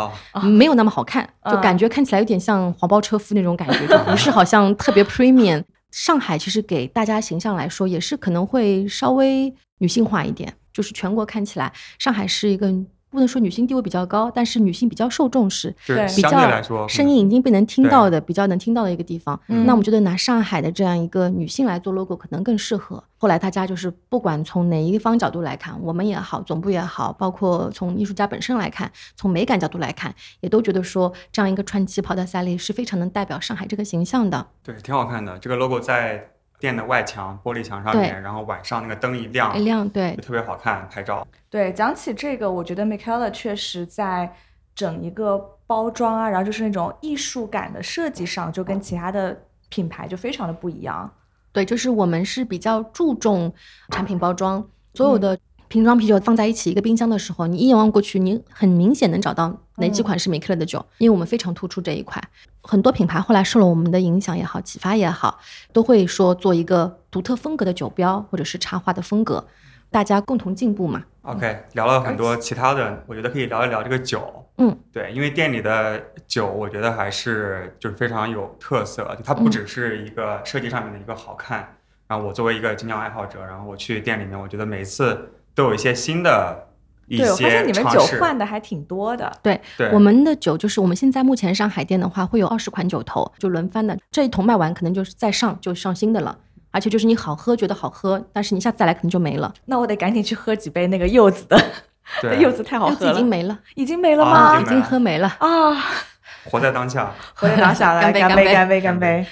[0.43, 5.63] 没有那么好看，就感觉看起来有点像黄包车夫那种感觉，就不是好像特别 premium。
[5.89, 12.71] 上海其实给大家形象来说，也是可能会稍微女性化一点，就是全国看起来，上海是一个。
[13.13, 19.39] 不能说女性地位比较高，但是女性比较受重视，对比较声音已经被能听到的，比较能听到的一个地方。
[19.47, 23.01] 那我们觉得拿上海的这样一个女性来做 logo 可能更适合。
[23.17, 34.47] 后来大家就是不管从哪一方角度来看，我们也好，总部也好，包括从艺术家本身来看，从美感角度来看，也都觉得说这样一个穿旗袍的赛丽是非常能代表上海这个形象的。
[34.63, 35.37] 对，挺好看的。
[35.39, 36.32] 这个 logo 在。
[36.63, 41.27] 店的外墙玻璃墙上面，然后晚上那个灯一亮，一亮，对，就特别好看，拍照。
[41.49, 44.33] 对，讲起这个，我觉得 Michaela 确实在
[44.73, 51.13] 整一个包装啊，然后就是那种艺术感的设计上，就跟其他的品牌就非常的不一样。
[51.51, 53.53] 对，就是我们是比较注重
[53.89, 55.37] 产品包装，所有的。
[55.69, 62.21] 瓶装啤酒放在一起一个冰箱的时候，你一眼望过去，你很明显能找到哪几款是美克勒的酒，因为我们非常突出这一块。
[62.63, 65.37] 很多品牌后来受了我们的影响也好，启发也好，
[65.71, 69.45] 都会说做一个独特风格的酒标或者是插画的风格，
[69.91, 71.03] 大家共同进步嘛。
[71.23, 74.45] OK，聊了很多其他的，我觉得可以聊一聊这个酒。
[74.57, 81.75] 嗯，对，因为店里的酒，我觉得还是就是非常有特色，它不只是一个设计上面的一个好看。
[82.07, 85.29] 然后我作为一个精酿爱好者，然后我去店里面，我觉得每次。
[85.55, 86.67] 都有一些新的
[87.07, 89.31] 对，我发现你们酒换的还挺多的。
[89.41, 89.59] 对，
[89.91, 93.97] 我们的酒就是我们现在目前上海店的话，会有二十款酒头，就轮番的。
[94.11, 96.37] 这一桶卖完，可能就是再上就上新的了。
[96.71, 99.53] 而且就是你好喝，觉得好喝，但是你下次再来可能就没了。
[99.65, 101.55] 那我得赶紧去喝几杯那个柚子的，
[102.41, 103.11] 柚子太好喝了。
[103.11, 104.59] 已经没了，已经没了吗？
[104.59, 105.85] 已经喝没了啊！
[106.49, 109.25] 活在当下，活在当下，来干杯，干杯，干杯！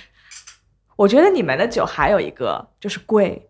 [0.96, 3.50] 我觉得你们的酒还有一个就是贵。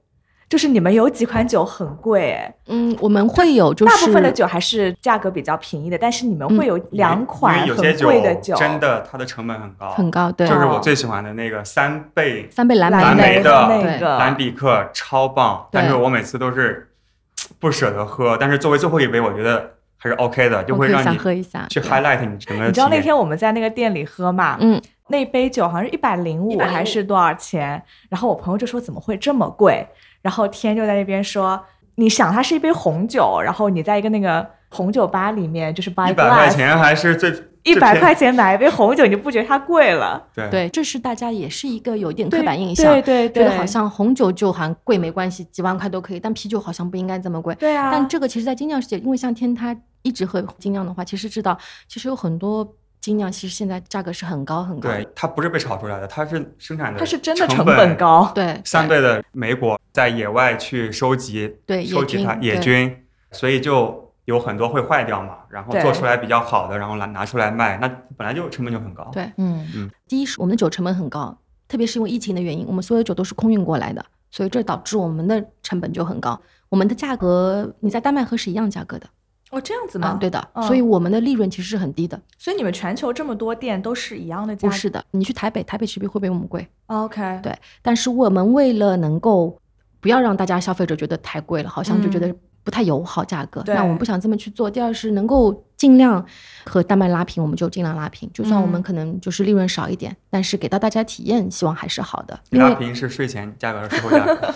[0.51, 2.37] 就是你们有几款酒很贵，
[2.67, 14.17] 嗯，我们会有，就是大部分的酒还是价格比较便宜的，但是你们会有两款很贵的酒，真的它的成本很高，很高，对，就是我最喜欢的那个三倍三倍蓝莓的那个。
[14.17, 16.91] 蓝比克超棒，但是我每次都是
[17.57, 22.65] 不舍得喝，但是作为最后一杯，我觉得还是 OK 的，就会让你喝一下，去 highlight 你整个。
[22.65, 27.81] 你知道那天我们在那个店里喝嘛，嗯，那杯酒好像是一百零五还是多少钱？
[28.09, 29.87] 然后我朋友就说怎么会这么贵？
[30.21, 31.61] 然后天就在那边说
[31.95, 37.31] ：“你想，它是一杯红酒，然后你在一个那个红酒吧里面，就是 buy 一百块钱还是最
[37.63, 40.23] 一百块钱买一杯红酒，你就不觉得它贵了？
[40.33, 47.53] 对对，这是大家也是一个有点刻板印象，对对对，觉得好像红酒就含贵没关系，几万块都可以，但啤酒好像不应该这么贵。
[47.55, 51.57] 对啊，但这个其实，在精酿世界，因为像天他一直喝精酿的话，其实知道
[51.87, 52.67] 其实有很多。”
[53.01, 62.95] 精酿其实现在价格是很高很高，对，它不是被炒出来的，它是生产的，它是真的成本高， 对，三倍的美果在野外去收集，对，收集它野菌，
[63.31, 71.35] 所以就有很多会坏掉嘛，然后做出来比较好的，然后拿拿出来卖，那本来就成本就很高，对，嗯嗯，第一是我们的酒成本很高，
[71.67, 79.07] 特别是因为疫情的原因，我们所有酒都是空运过来的，所以这导致我们的成本就很高，我们的价格你在丹麦喝是一样价格的。
[79.51, 80.17] 哦，这样子吗？
[80.19, 82.19] 对的，所以我们的利润其实是很低的。
[82.37, 84.67] 所以你们全球这么多店都是一样的价？
[84.67, 86.65] 不是的，你去台北，台北其实会比我们贵。
[86.87, 87.53] OK，对。
[87.81, 89.59] 但是我们为了能够
[89.99, 92.33] 不要让大家消费者觉得太贵了，好像就觉得
[92.63, 94.71] 不太友好价格，那我们不想这么去做。
[94.71, 96.25] 第二是能够尽量
[96.65, 102.39] 和丹麦拉平，我们就尽量拉平，就算我们可能就是利润少一点，但是给到大家体验，希望还是好的。
[102.51, 104.53] 拉平是税前价格，是后价格。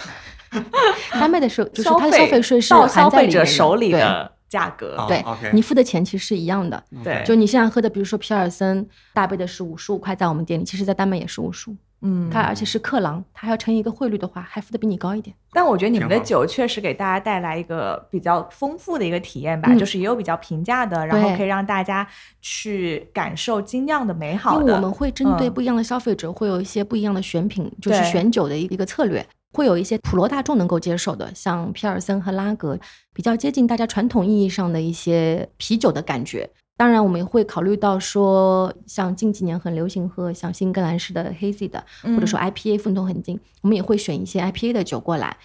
[1.11, 6.83] 丹麦的税就是它的消费税是到消费者手里的价格，对，你付的钱其实是一样的。
[7.03, 11.75] 对，就你现在喝的，比如说皮尔森大杯的是五十五块，在我们店里，其实，在丹麦也是五十五。
[12.01, 15.35] 嗯，它而且是克朗，它还要乘以一个汇率的话，还付的比你高一点。
[15.53, 22.07] 但我觉得你们的酒确实给大家带来一个比较丰富的一个体验吧，就是也有比较平价的，然后可以让大家
[22.41, 24.59] 去感受精酿的美好。
[24.59, 29.25] 因为我们会针对不一样的消费者，会有一些不一样的选品，就是选酒的一个策略。
[29.55, 32.77] 会有一些普罗大众能够接受的，像皮尔森和拉格，
[33.13, 36.49] 比较接近大家传统意义上的一些啤酒的感觉。
[36.75, 45.37] 当然，我们也会考虑到说，像近几年很流行喝像新英格兰式的 hazy 的，或者说 IPA 风头很劲，我们也会选一些 IPA 的酒过来。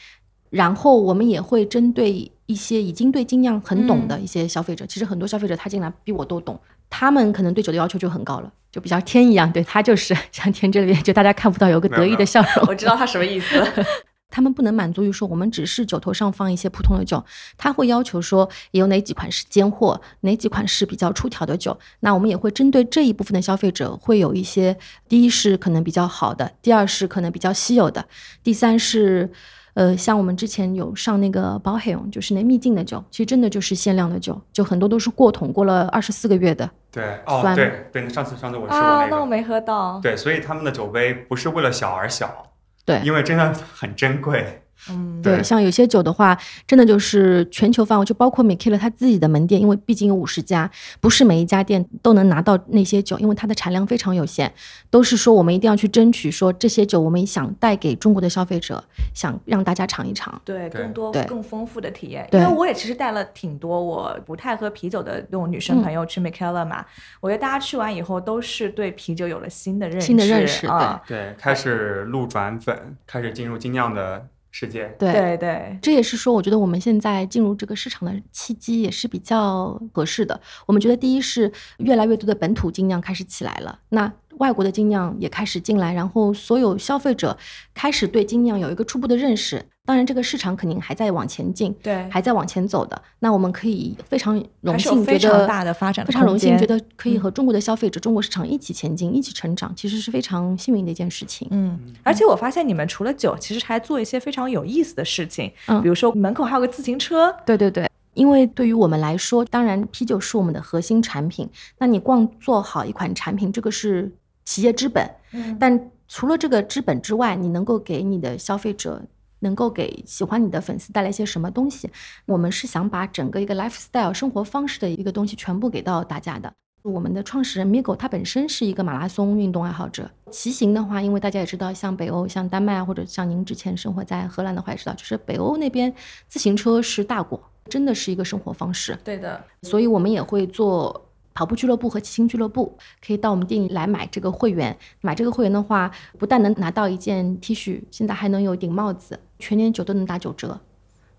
[0.51, 8.53] 然后我们也会针对一些已经对精酿很懂的一些消费者，其实很多消费者他进来比我都懂，他们可能对酒的要求就很高了。
[8.71, 12.67] 就比较天一样，对他就是 像天这边，就大家看不到有个得意的笑容。
[12.69, 13.63] 我知道他什么意思。
[14.33, 17.25] 他们不能满足于说我们只是酒头上放一些普通的酒，
[17.59, 21.77] 他会要求说有哪几款是尖货，哪几款是比较出挑的酒。
[21.99, 24.77] 那我们也会针对这一部分的消费者，会有一些
[25.09, 28.05] 第一是可能比较好的，第二是可能比较稀有的，
[28.45, 29.31] 第三是。
[29.75, 36.69] 呃，像我们之前有上那个包黑勇，就是那秘境的酒，其实真的就是限量的酒，就很多都是过桶过了二十四个月的。
[36.93, 40.01] 对，哦，对对，上次上次我说过那个，那我没喝到。
[40.03, 42.51] 对，所以他们的酒杯不是为了小而小，
[42.85, 44.63] 对，因为真的很珍贵。
[44.89, 54.53] 嗯，对，像有些酒的话，真的就是全球范围，就包括 Mikela 他自己的门店，因为毕竟有五十家，不是每一家店都能拿到那些酒，因为它的产量非常有限。
[54.89, 58.83] 都是说我们一定要去争取，说这些酒我们想带给中国的消费者，
[59.15, 62.29] 想让大家尝一尝，对，更多更丰富的体验。
[62.33, 66.85] 因为我也其实带了挺多我不太喝啤酒的那种女生朋友去 Mikela 嘛，
[67.21, 70.67] 我觉得大家去完以后都是对啤酒有了新的认识，新的认识，
[71.07, 74.27] 对，开始路转粉，开始进入精酿的。
[74.51, 80.41] 世界对对对，这也是说，我觉得我们现在进入这个市场的契机也是比较合适的。
[80.67, 84.13] 我们觉得，第一是越来越多的本土精酿开始起来了，那。
[84.39, 87.37] 外国的精酿也开始进来，然后所有消费者
[87.75, 89.63] 开始对精酿有一个初步的认识。
[89.91, 93.03] 当然，这个市场肯定还在往前进，对，还在往前走的。
[93.19, 101.49] 那我们可以非常荣幸，觉得非常大的发展，非常荣幸，觉得可以和中国的消费者、中国市场一起前进，一起成长，其实是非常幸运的一件事情。
[101.51, 107.91] 嗯，而且我发现你们除了酒，其实还做一些非常有意思的事情，嗯，比如说门口还有个自行车，对对对。
[108.15, 114.13] 因为对于我们来说，当然啤酒是我们的核心产品，那你光做好一款产品，这个是。
[114.43, 119.01] 企业之本，嗯但除了这个之本之外，你能够给你的消费者，
[119.41, 121.91] 能够给喜欢你的粉丝带来一些什么东西？
[122.27, 126.53] 我们是想把整个一个 lifestyle 生活方式的一个东西全部给到大家的。
[126.83, 135.93] 我们的创始人 Migo 他本身是一个马拉松运动爱好者，骑行的话，因为大家也知道，像北欧、像丹麦啊或者像您之前生活在荷兰的话，也知道，就是北欧那边
[136.27, 138.99] 自行车是大国，真的是一个生活方式。
[139.05, 141.10] 对的，所以我们也会做。
[141.33, 144.77] 跑步俱乐部和骑行俱乐部可以到我们店里来买这个会员。
[145.01, 150.61] 买这个会员的话，不但能拿到一件 T 恤，现在还能有一顶帽子，全年酒都能打九折。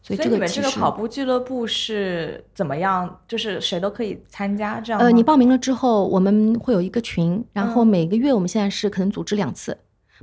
[0.03, 3.19] 所以这个你们这个跑步俱乐部是怎么样？
[3.27, 4.99] 就是谁都可以参加这样？
[4.99, 9.77] 呃，你报名了之后，我们会有一个群，然后每个月我们现在是可能组织两次。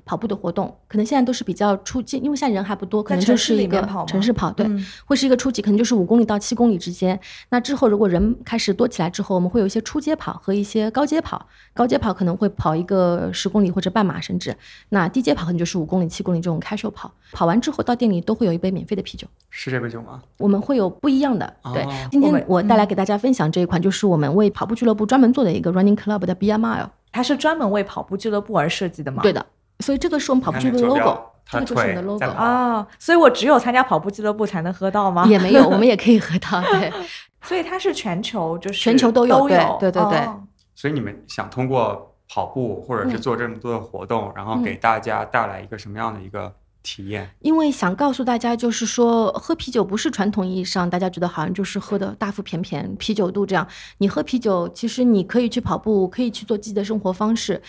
[0.05, 4.67] 跑步的活动可能现在都是比较初级，因为现在人还不多，可能就是一个城市跑，对，
[5.05, 7.19] 会是一个初级，可能就是五公里到七公里之间。
[7.51, 11.46] 那之后如果人开始多起来之后，我们会有一些初阶跑和一些高阶跑。
[11.75, 14.57] 高阶跑可能会跑一个十公里或者半马，甚至
[14.88, 17.13] 那低阶跑可能就是五公里、七公里这种 casual 跑。
[17.33, 20.23] 跑完之后到店里都会有一杯免费的啤酒，是这杯酒吗？
[20.38, 21.55] 我们会有不一样的。
[21.75, 29.23] 对，今天我带来给大家分享这一款，就是我们为跑步俱乐部专门做的一个 running club 的 Be a Mile，它是专门为跑步俱乐部而设计的吗？
[29.23, 29.44] 对的。
[29.81, 31.20] 所以这个是我们跑步俱乐部的 logo，
[31.50, 32.87] 这个就是我们的 logo 啊。
[32.98, 35.26] 所以我只有参加跑步俱乐部才能喝到吗？
[35.26, 36.60] 也没有，我们也可以喝到。
[36.62, 36.92] 对，
[37.42, 40.29] 所以它是全球，就是全球都有，对对对对。
[40.74, 46.52] 所以你们想通过跑步或者是做这么多的活动，然后给大家带来一个什么样的一个
[46.83, 47.31] 体验？
[47.40, 53.66] 因为想告诉大家，就是说喝啤酒不是传统意义上大家觉得好像就是喝的大腹便便、啤酒肚这样。
[53.98, 57.60] 你喝啤酒，其实你可以去跑步，可以去做自己的生活方式。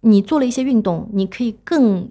[0.00, 2.10] 你做了一些运动，你可以更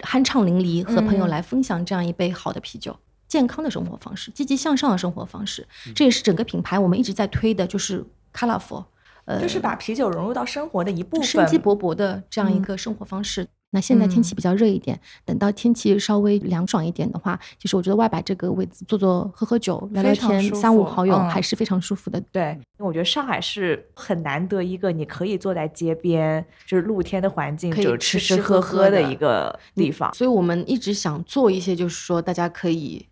[0.00, 2.96] 酣畅淋漓，和朋友来分享这样一杯好的啤酒。
[3.26, 5.66] 健康的生活方式，积极向上的生活方式。
[5.94, 8.86] 这也是整个品牌我们一直在推的，就是 colorful，
[9.26, 13.46] 呃，就是把啤酒融入到生活的一部分，生机勃勃的这样一个生活方式。
[13.70, 22.18] 那现在天气比较热一点，等到天气稍微凉爽一点的话，其实我觉得外摆这个位置坐坐喝喝酒聊聊天，三五好友还是非常舒服的。
[22.32, 30.12] 对，因为我觉得上海是很难得一个你可以坐在街边，就是露天的环境，可以吃吃喝喝的一个地方。
[30.14, 33.06] 所以我们一直想做一些，就是说大家可以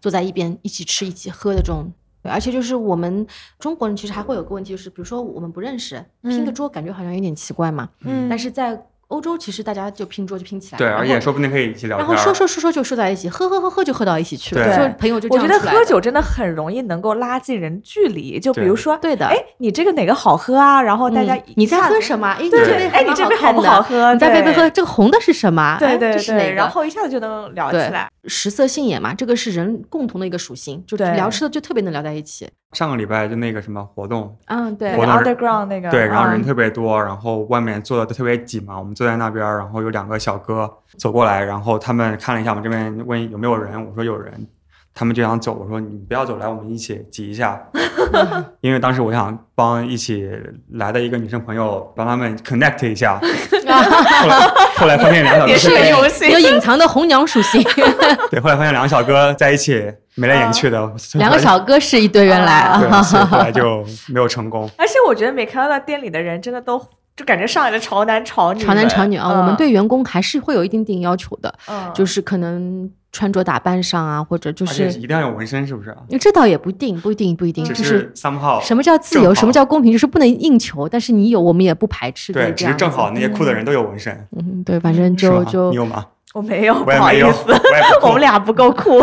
[0.00, 1.92] 坐在一边一起吃一起喝的这种。
[2.22, 3.26] 而且就是我们
[3.58, 7.88] 中国人其实还会有个问题，就是比如说我们不认识，拼个桌感觉好像有点奇怪嘛。
[8.00, 8.78] 嗯，但是在
[9.08, 20.82] 欧洲其实大家就拼桌就拼起来，对，而且说不定可以一起聊天，然后说说说说就说在一起，喝喝喝喝就喝到一起去了，就朋友就我觉得喝酒真的很容易能够拉近人距离，就比如说，对的，哎，你这个哪个好喝啊？
[20.82, 22.36] 然后大家你在喝什么？
[22.38, 24.12] 对对，哎，你这杯好不好喝？
[24.12, 25.76] 你在杯杯喝这个红的是什么？
[25.80, 28.10] 对对对，然后一下子就能聊起来。
[28.28, 32.48] 食色性也嘛，这个是人共同的一个属性，就聊吃的就特别能聊在一起。
[32.72, 44.46] 上个礼拜就那个什么活动，嗯，对，Underground 那个，对，然后人特别多，然后外面坐的都特别挤嘛，我们坐在那边，然后有两个小哥走过来，然后他们看了一下我们这边，问有没有人，我说有人。
[44.98, 47.56] 他们就想走，我说你不要走，来我们一起挤一下，
[48.60, 50.28] 因为当时我想帮一起
[50.72, 57.62] 来的一个女生朋友帮他们 connect 一下， 后来后来发现两个小哥是有隐藏的红娘属性，
[58.28, 59.80] 对，后来发现两个小哥在一起
[60.16, 64.68] 眉来眼去的，两个小哥是一堆原来啊，后来就没有成功。
[64.76, 66.84] 而且我觉得每看到店里的人真的都。
[67.18, 71.52] 就感觉上海的潮男潮女，潮男潮女啊，我们对员工还是会有一定定要求的，
[71.92, 75.92] 就是可能穿着打扮上啊，或者就是一定要有纹身，是不是？
[76.20, 78.60] 这倒也不一定，不一定，不一定，就是三号。
[78.60, 79.34] 什么叫自由？
[79.34, 79.90] 什么叫公平？
[79.90, 82.32] 就是不能硬求，但是你有，我们也不排斥。
[82.32, 84.24] 对，只是正好那些酷的人都有纹身。
[84.36, 86.06] 嗯，对，反正就就你有吗？
[86.34, 87.52] 我没有，不好意思，
[88.00, 89.00] 我们俩不够酷。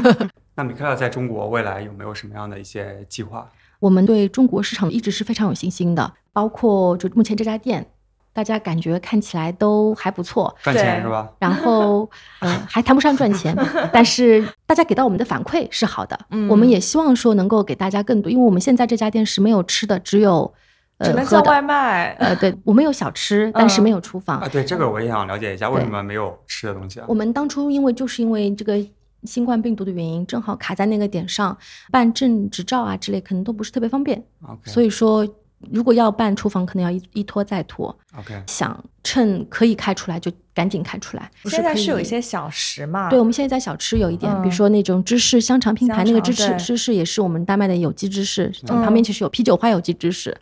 [0.56, 3.46] 那米克尔在中国未来有没有什么样的一些计划？
[3.80, 7.86] 我们对中国市场一直是非常有信心的，包括就目前这家店，
[8.32, 11.30] 大家感觉看起来都还不错，赚钱是吧？
[11.38, 12.08] 然后，
[12.42, 13.56] 嗯，还谈不上赚钱，
[13.92, 16.18] 但是大家给到我们的反馈是好的。
[16.30, 20.52] 嗯，我们也希望说能够给大家更多，因为我们现在这家店是没有吃的，只有
[21.00, 22.10] 只能叫外卖。
[22.18, 24.40] 呃，对，我们有小吃，但是没有厨房。
[24.40, 27.06] 啊，对，这个我也想了解一下，为什么没有吃的东西啊？
[27.08, 28.76] 我们当初因为就是因为这个。
[29.24, 31.56] 新冠病毒的原因正好卡在那个点上，
[31.90, 34.22] 办证执照啊之类可能都不是特别方便。
[34.46, 35.26] OK，所以说
[35.72, 37.96] 如果要办厨房，可能要一一拖再拖。
[38.16, 41.28] OK，想趁可以开出来就赶紧开出来。
[41.46, 43.10] 现在是有一些小食嘛？
[43.10, 50.36] 对，我们现在在小吃有一点，比如说那种芝士香肠拼盘，那个芝士芝士也是我们丹麦的有机芝士，旁边其实有啤酒花有机芝士。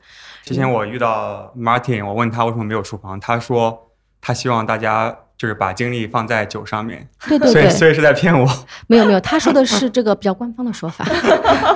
[0.45, 5.17] 之前我遇到 Martin，我问他为什么没有厨房，他说他希望大家。
[5.39, 8.49] 就是把精力放在酒上面，对对 对，所以所以是在骗我。
[8.87, 11.07] 没有没有，他说的是这个比较官方的说法，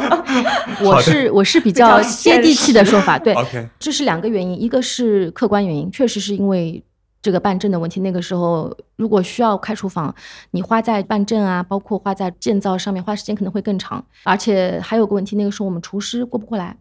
[0.83, 3.19] 我是我是比较接地气的说法。
[3.19, 3.35] 对，
[3.79, 6.83] 这是两个原因，一个是客观原因，确实是因为
[7.21, 8.01] 这个办证的问题。
[8.01, 10.15] 那个时候如果需要开厨房，
[10.53, 14.03] 你花在办证啊，包括花在建造上面，花时间可能会更长。
[14.23, 16.75] 而且还有个问题，那个时候我们厨师过不过来，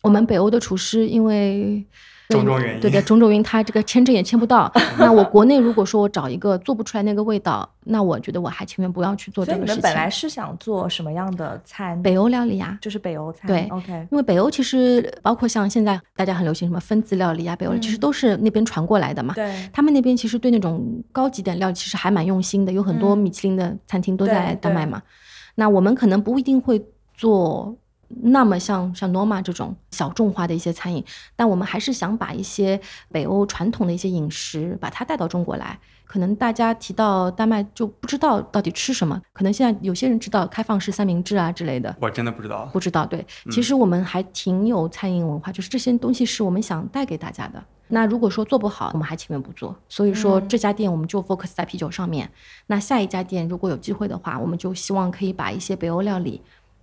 [0.00, 1.84] 我们北欧的厨师因为。
[2.32, 4.70] 种种原因，对的，种种原因，他这个签证也签不到。
[4.98, 9.72] 那我国内如果说我找一个做不出来那个味道，那我觉得我还情愿不要去做这个事情。
[9.74, 11.94] 你们本来是想做什么样的菜？
[12.02, 13.46] 北欧料理呀，就是北欧菜。
[13.46, 13.92] 对，OK。
[14.10, 19.34] 因为北欧其实包括像现在大家很流行什么分子料理啊，北欧其实都是那边传过来的嘛。
[19.34, 19.68] 对。
[19.72, 25.02] 他们那边其实对那种高级点料理其实还蛮用心的，有很多米其林的餐厅都在丹麦嘛。
[25.54, 26.82] 那我们可能不一定会
[27.14, 27.76] 做。
[28.20, 31.04] 那么像像 Norma 这种小众化的一些餐饮，
[31.34, 35.78] 但我们还是想把一些北欧传统的一些饮食，把它带到中国来。
[36.04, 41.96] 可能大家提到丹麦就不知道到底吃什么，可能现在有些人知道开放式三明治啊之类的。
[41.98, 43.06] 我真的不知道，不知道。
[43.06, 47.64] 对，其实我们还挺有餐饮文化，就是这些东西是我们想带给大家的。
[47.88, 49.74] 那如果说做不好，我们还情愿不做。
[49.88, 52.30] 所以说这家店我们就 focus 在啤酒上面。
[52.66, 56.42] 那下一家店如果有机会的话，我们就希望可以把一些北欧料理。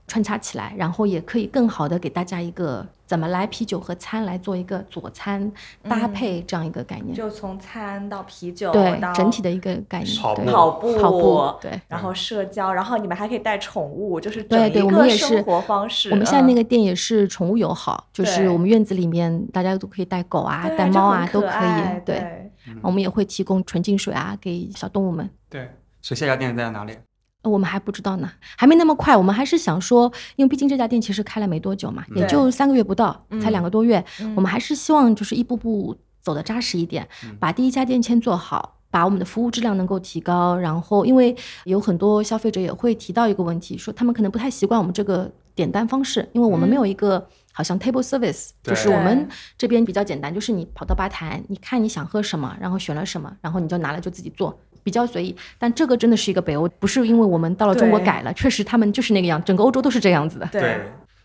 [0.09, 5.49] 穿插起来，然后也可以更好的给大家一个怎么来啤酒和餐来做一个佐餐
[5.83, 10.17] 搭配这样一个概念，就从餐到啤酒，对整体的一个概念。
[10.17, 11.79] 跑步，跑步，跑步，对。
[11.87, 16.09] 然后社交，然后你们还可以带宠物，就是对对，我们也是生活方式。
[16.09, 22.01] 我们现在那个店也是宠物友好，就是我们院子里面大家都可以带狗啊、带猫啊都可以。
[22.03, 22.51] 对，
[22.81, 25.29] 我们也会提供纯净水啊给小动物们。
[25.49, 25.69] 对，
[26.01, 26.97] 所以下家店在哪里？
[27.43, 29.15] 我们还不知道呢，还没那么快。
[29.15, 34.03] 我们还是想说，因为毕竟这家店其实开了没多久嘛，也就三个月不到，才两个多月。
[34.35, 37.07] 我们还是希望就是一步步走的扎实一点，
[37.39, 40.55] 把第一家店先做好，把我们的服务质量能够提高。
[40.55, 49.27] 然后，因为有很多消费者也会提到一个问题，说他们可能不太习惯我们这个点单方式，因为我们没有一个好像 table service，就是我们
[49.57, 55.35] 这边比较简单，就是你跑到吧台，你看你想喝什么，然后选了什么，然后你就拿了就自己做，比较随意。
[55.57, 60.47] 但这个真的是一个北欧，不是因为我们到了中国改了，确实他们就是那个样，整个欧洲都是这样子的。
[60.51, 60.81] 对，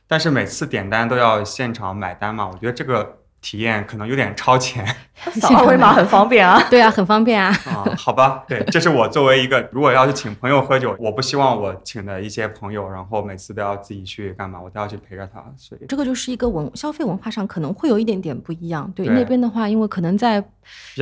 [0.07, 3.19] 但是每次点单都要现场买单嘛，我觉得这个。
[3.45, 4.83] 体验可能有点超前，
[5.39, 6.59] 扫二维码很方便啊。
[6.73, 7.55] 对啊，很方便啊。
[7.67, 15.45] 啊，好吧，对，这是我作为一个，如果要去请朋友喝酒，我不希望我请的一些朋友，然后每次都要自己去干嘛，我都要去陪着他。
[15.59, 18.91] 所以这个就是一个文消费文化上可能会有一点点不一样。
[18.97, 20.43] 对那边的话，因为可能在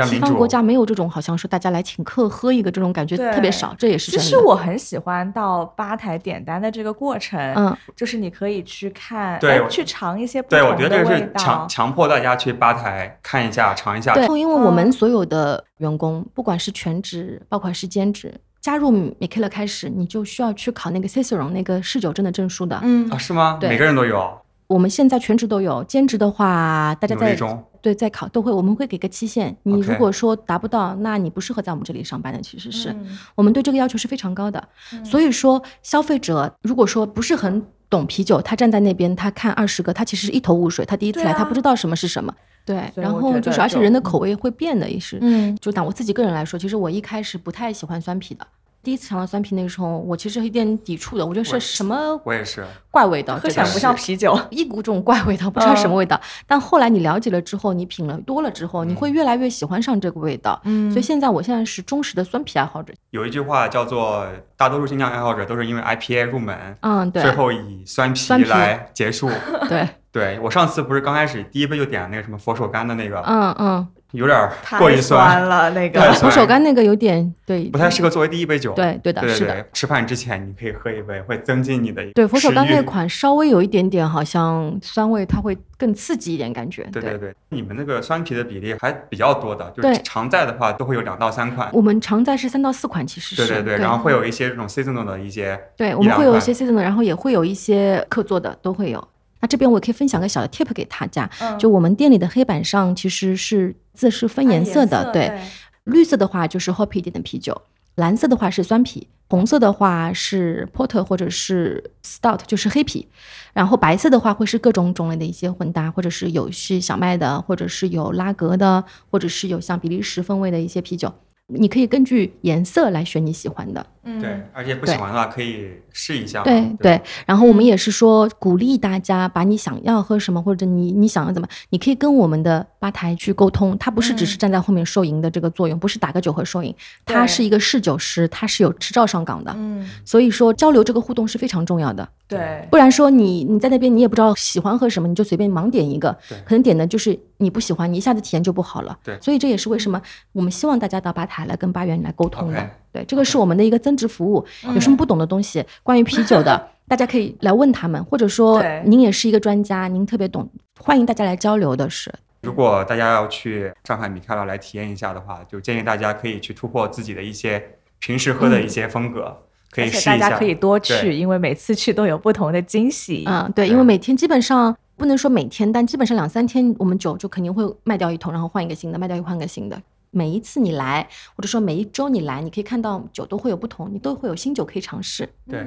[0.04, 4.12] 西方国家没有这种，好像说大家来请客喝一个这种感觉特别少，这也是。
[4.12, 10.76] 其实我很喜欢到吧台点单的这个过程，嗯，就是你可以去看，对，去尝一些不同的味道。
[10.76, 13.18] 对，我觉得这个是强强迫大家去吧台。
[13.22, 14.14] 看一下，尝一下。
[14.14, 22.78] 对，因为我们所有的员工，不管是全职，包括是兼职，加入 Mikela 开始，你就需要去考那个 Cicerone 那个侍酒证的证书的。
[22.82, 23.58] 嗯啊，是吗？
[23.60, 24.38] 对，每个人都有。
[24.66, 27.36] 我们现在全职都有，兼职的话，大家在
[27.82, 29.54] 对在考都会，我们会给个期限。
[29.64, 32.40] 你如果说达不到，那你不适合在我们这里上班的。
[32.40, 32.96] 其实是
[33.34, 34.66] 我们对这个要求是非常高的。
[35.04, 40.84] 所以说，消费者如果说不是很懂啤酒，他站在那边，他看二十个，他其实是一头雾水。
[40.84, 42.32] 他第一次来，他不知道什么是什么。
[42.64, 45.18] 对，然后就是，而且人的口味会变的，也是。
[45.20, 48.46] 嗯，就拿我自己个人来说，其实我一开始不太喜欢酸啤的。
[48.82, 52.20] 第一次尝到酸啤那个时候，我其实有点抵触的，我觉得是什么？
[52.24, 56.20] 我也是怪味道，喝起来不像啤酒， 一股这种怪味道，不知道什么味道。
[56.46, 60.60] 但后来你了解了之后，你品了多了之后，你会越来越喜欢上这个味道。
[60.64, 62.92] 嗯，所以现在我现在是忠实的酸啤爱好者。
[63.10, 64.26] 有一句话叫做
[64.56, 69.30] “大多数精酿爱好者都是因为 IPA 入门”，嗯，对，最后以酸啤来结束。
[69.68, 73.88] 对，对我上次不是刚开始第一杯就点那个什么佛手柑的那个，嗯嗯。
[74.12, 74.48] 有点
[74.78, 78.72] 过于酸了，那个佛手柑那个有点对，不太适合作为第一杯酒。
[78.74, 79.66] 对对的，是的。
[79.72, 86.82] 吃饭之前你可以喝一杯，会增进你的对佛手柑那款稍微有一点点好像酸味，它会更刺激一点感觉。
[86.92, 91.68] 对对对，你们那个酸啤的比例还比较多的，就是常在的话都会有两到三款。
[91.72, 93.46] 我们常在是三到四款，其实是。
[93.46, 99.08] 对对对，然后会有一些这种 seasonal 的一些，对，我们会有一些 seasonal，然后也会有一些客座的都会有。
[99.40, 105.40] 那这边我可以分享个小的 tip 给大家，就我们店里的黑板上其实是字是分颜色的，对，
[105.84, 107.62] 绿色的话就是 hoppy 点的啤酒，
[107.96, 113.06] 蓝色的话是酸啤，红色的话是 porter 或者是 stout 就是黑啤，
[113.52, 121.12] 然后白色的话会是各种种类的一些混搭，或者是有是小麦的，或者是有拉格的，或者是有像比利时风味的一些啤酒。
[121.48, 126.98] 你可以根据颜色来选你喜欢的，嗯，对，而且不喜欢的话可以试一下，对对。
[127.26, 133.76] 然后我们也是说鼓励大家把你想要喝什么，或者你你想要怎么，你可以跟我们的吧台去沟通。
[133.78, 136.74] 他不是只是站在后面收银的这个作用，不是打个酒和收银，
[137.04, 139.88] 他是一个侍酒师，他是有执照上岗的，嗯。
[140.04, 142.66] 所以说交流这个互动是非常重要的，对。
[142.70, 146.10] 不然说你你在那边你也不知道喜欢喝什么，你就随便盲点一个，
[146.44, 149.18] 可能点的就是你不喜欢，你一下子体验就不好了，对。
[149.20, 150.00] 所以这也是为什么
[150.32, 151.42] 我们希望大家到吧台。
[151.42, 154.46] 来跟吧员来沟通的，对，这个是我们的一个增值服务。
[154.74, 162.12] 有什么不懂的东西，关于啤酒的， 大家可以来问他们，或者说您也是一个专家，您特别懂，欢迎大家来交流的是。
[162.42, 167.62] 如果大家要去上海米开朗来体验一下的话，就建议大家可以去突破自己的一些
[168.00, 170.18] 平时喝的一些风格，可以试一下。
[170.18, 173.24] 大家可以多去，因为每次去都有不同的惊喜。
[173.26, 179.80] 嗯，对，因为每天基本上不能说每天，但基本上两三天，我们酒就肯定会卖掉一桶，然后换一个新的，卖掉又换个新的。
[180.10, 185.26] 每一次你来，或者说每一周你来，你可以看到酒都会有不同，你都会有新酒可以尝试。
[185.48, 185.64] 对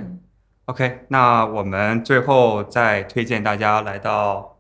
[0.66, 4.55] ，OK，那我们最后再推荐大家来到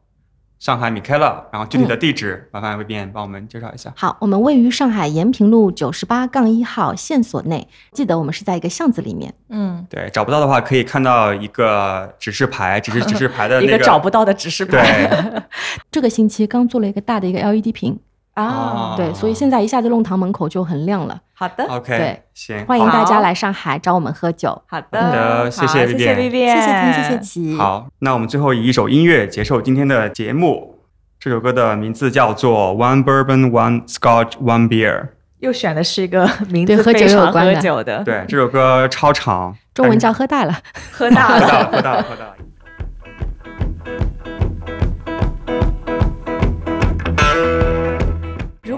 [0.58, 3.94] 上海米开乐，然后具体的地址麻烦魏斌帮我们介绍一下。
[3.96, 9.34] 好，我们位于上海延平路九十八杠一号线索内，记得我们是在一个巷子里面。
[9.50, 15.08] 嗯，对，找不到的话可以看到一个指示牌，只是指示牌的 一个找不到的指示牌。
[15.08, 15.44] 对，
[15.92, 18.00] 这个星期刚做了一个大的一个 LED 屏。
[18.36, 21.20] 啊，对，所以现在一下子弄堂门口就很亮了。
[21.34, 24.62] 好的，OK，对，行，欢迎大家来上海找我们喝酒。
[24.68, 27.58] 好的，谢谢 B B，谢谢 B B，谢谢谢谢齐。
[27.58, 30.80] 好，那我们最后以一首音乐结束今天的节目。
[31.18, 35.08] 这首歌的名字叫做 One Bourbon, One Scotch, One Beer。
[35.40, 38.04] 又选的是一个名字非常喝酒的。
[38.04, 40.56] 对，这首歌超长，中文叫 喝大了，
[40.92, 42.36] 喝大了，喝大了，喝大了。
[42.38, 42.55] 如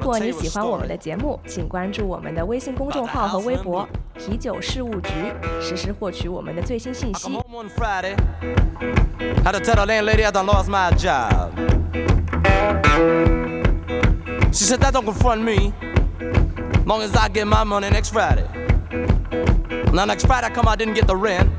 [0.07, 3.85] 果你喜欢我们的节目，请关注我们的微信公众号和微博
[4.15, 5.11] “啤酒事务局”，
[5.59, 7.29] 实时获取我们的最新信息。
[14.49, 15.73] She said that don't confront me.
[16.85, 18.47] Long as I get my money next Friday.
[19.91, 21.49] Now next Friday I come, I didn't get the rent,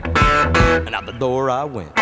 [0.87, 1.93] and out the door I went.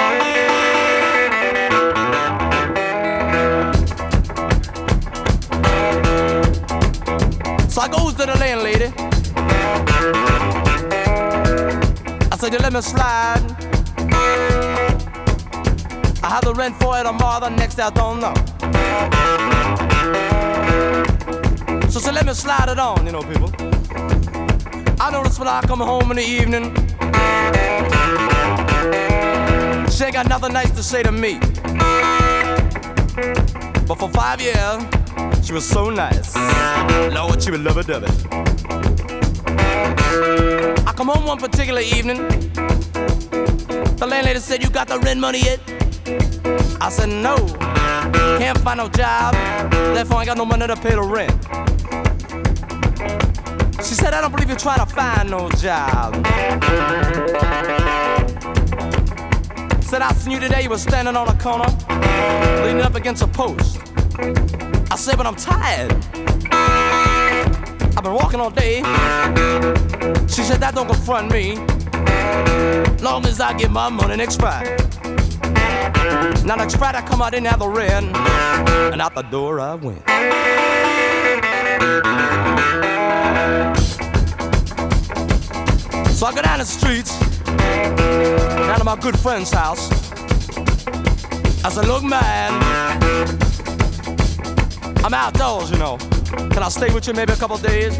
[7.77, 8.91] So I goes to the landlady.
[12.33, 13.45] I said, you let me slide.
[16.22, 18.33] I have the rent for it tomorrow, the next day I don't know.
[21.91, 23.53] So say, let me slide it on, you know, people.
[24.99, 26.74] I notice when I come home in the evening,
[29.91, 31.39] she ain't got nothing nice to say to me.
[33.87, 34.95] But for five years,
[35.47, 36.34] she was so nice.
[37.14, 38.09] Lord, she would love a dovey.
[40.84, 42.26] I come home one particular evening.
[43.97, 45.61] The landlady said, You got the rent money yet?
[46.80, 47.36] I said, No.
[48.38, 49.34] Can't find no job.
[49.94, 51.32] Therefore, I ain't got no money to pay the rent.
[53.86, 56.14] She said, I don't believe you're trying to find no job.
[59.84, 60.64] Said, I seen you today.
[60.64, 61.68] You were standing on a corner,
[62.64, 63.78] leaning up against a post.
[64.97, 65.92] I said, but I'm tired.
[67.99, 68.76] I've been walking all day.
[70.26, 71.57] She said, that don't confront me.
[73.05, 74.74] Long as I get my money next Friday.
[76.47, 78.07] Now next Friday I come out, have the rent,
[78.90, 80.01] and out the door I went.
[86.09, 89.90] So I go down the streets, down to my good friend's house.
[91.62, 93.36] I said, look man,
[95.07, 95.98] I'm outdoors, you know.
[96.50, 97.96] Can I stay with you maybe a couple days?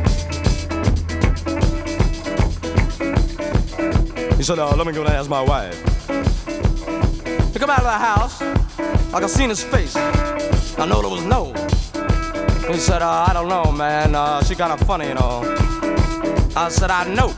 [4.37, 5.81] He said, uh, let me go and ask my wife.
[7.53, 8.43] He come out of the house,
[9.15, 9.95] I could see his face.
[9.95, 11.53] I know there was no.
[12.67, 14.17] He said, uh, I don't know, man.
[14.17, 15.43] Uh, she kinda funny, you know.
[16.57, 17.29] I said, I know.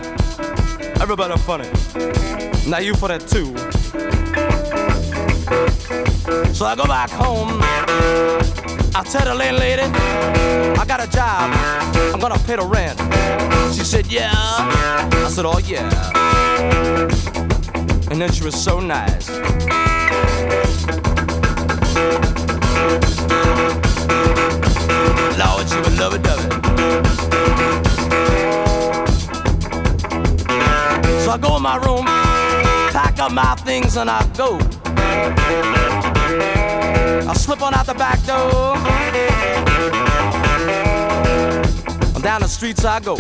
[0.99, 1.69] Everybody funny.
[2.67, 3.55] Now you for that too.
[6.55, 8.48] So I go back home.
[8.99, 11.53] I tell the landlady, I got a job.
[12.13, 12.99] I'm gonna pay the rent.
[13.73, 14.33] She said, Yeah.
[14.35, 15.89] I said, Oh, yeah.
[18.11, 19.29] And then she was so nice.
[25.39, 26.53] Lord, she would love it, dove it.
[31.23, 32.05] So I go in my room,
[32.91, 34.59] pack up my things, and I go.
[37.29, 38.77] I slip on out the back door.
[42.15, 43.17] And down the streets I go.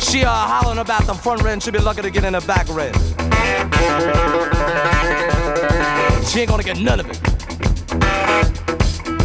[0.00, 1.62] She uh, hollering about the front rent.
[1.62, 2.96] She'll be lucky to get in the back rent.
[6.26, 7.16] She ain't gonna get none of it.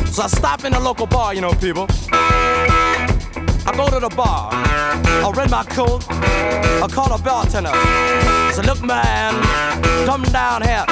[0.07, 1.87] So I stop in the local bar, you know, people.
[2.11, 4.49] I go to the bar.
[4.51, 6.05] I rent my coat.
[6.09, 7.71] I call a bartender.
[7.73, 9.33] I say, look, man,
[10.05, 10.85] come down here.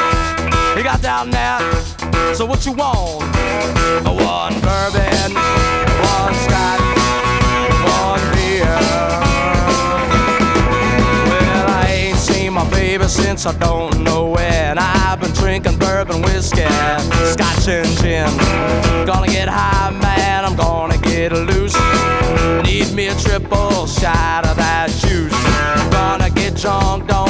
[0.80, 1.60] He got down there.
[2.34, 3.26] So what you want?
[4.06, 6.80] One bourbon, one scotch,
[7.84, 8.64] one beer.
[11.28, 14.78] Well, I ain't seen my baby since I don't know when.
[14.78, 16.64] I've been drinking bourbon whiskey,
[17.26, 18.30] scotch and gin.
[19.06, 20.46] Gonna get high, man.
[20.46, 21.76] I'm gonna get loose.
[22.64, 25.36] Need me a triple shot of that juice.
[25.92, 27.29] Gonna get drunk, don't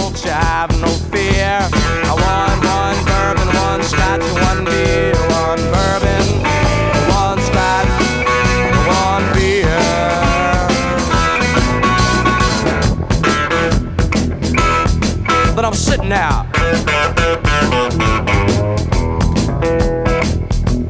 [16.11, 16.47] Out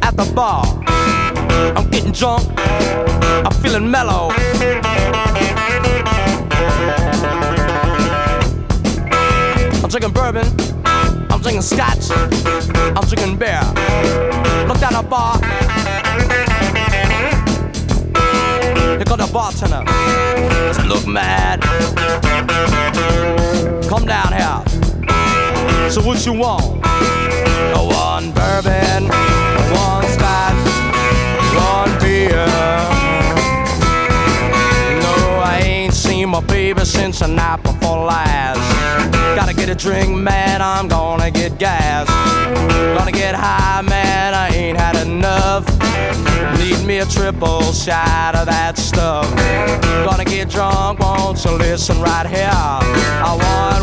[0.02, 0.64] at the bar.
[1.76, 2.48] I'm getting drunk.
[2.58, 4.30] I'm feeling mellow.
[9.76, 10.48] I'm drinking bourbon.
[10.86, 12.12] I'm drinking scotch.
[12.12, 13.60] I'm drinking beer.
[14.68, 15.38] Look down the bar.
[18.96, 19.84] Here comes the bartender.
[20.74, 21.62] Said, Look, mad.
[23.90, 24.69] Come down here.
[25.90, 26.86] So what you want?
[27.74, 29.06] One bourbon,
[29.74, 30.56] one scotch,
[31.56, 32.46] one beer.
[35.02, 38.60] No, I ain't seen my baby since the night before last.
[39.36, 42.08] Gotta get a drink, man, I'm gonna get gas.
[42.96, 45.66] Gonna get high, man, I ain't had enough.
[46.60, 49.26] Need me a triple shot of that stuff.
[50.06, 52.52] Gonna get drunk, won't you listen right here?
[52.52, 53.79] I want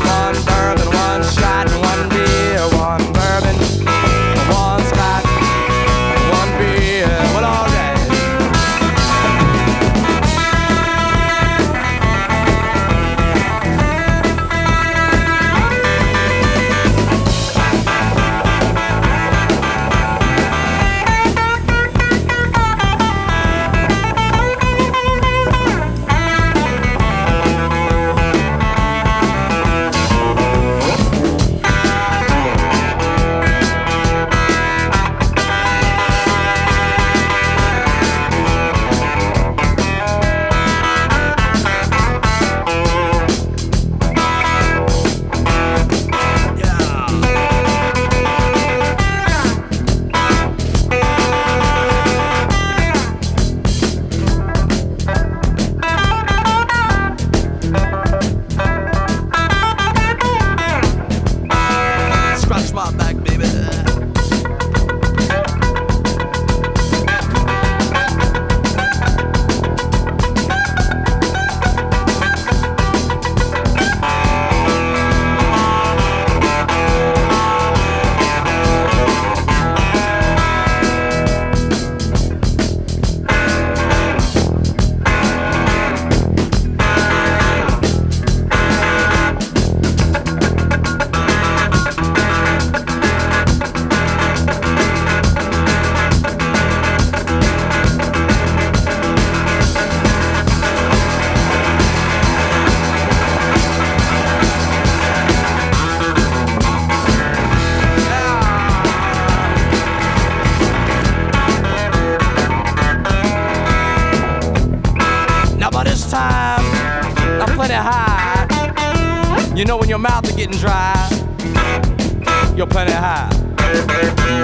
[122.67, 123.29] you're plenty high.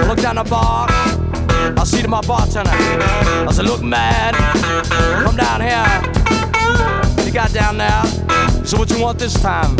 [0.07, 0.87] Look down the bar.
[0.89, 2.71] I see to my bartender.
[2.71, 4.33] I said, look, man,
[5.23, 7.25] come down here.
[7.25, 8.03] You got down there.
[8.65, 9.75] So what you want this time?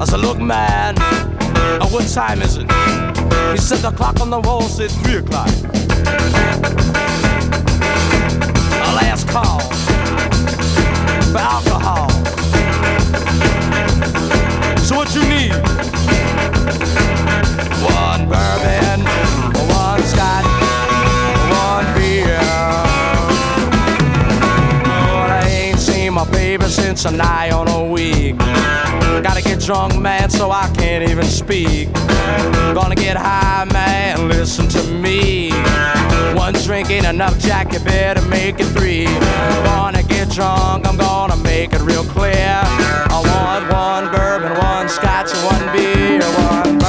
[0.00, 2.70] I said, look, man, uh, what time is it?
[3.52, 5.48] He said the clock on the wall said three o'clock.
[8.94, 9.60] Last call
[11.30, 12.10] for alcohol.
[14.90, 15.52] So what you need?
[17.84, 19.04] One bourbon,
[19.70, 20.44] one scotch,
[21.62, 22.40] one beer.
[24.82, 28.36] But I ain't seen my baby since a night on a week.
[29.22, 31.92] Gotta get drunk, man, so I can't even speak.
[32.74, 35.52] Gonna get high, man, listen to me.
[36.34, 39.04] One drink ain't enough, Jack, you better make it three.
[39.62, 42.60] Gonna get drunk, I'm gonna make it real clear.
[42.64, 44.29] I want one girl
[44.90, 46.79] scotch, one beer, one.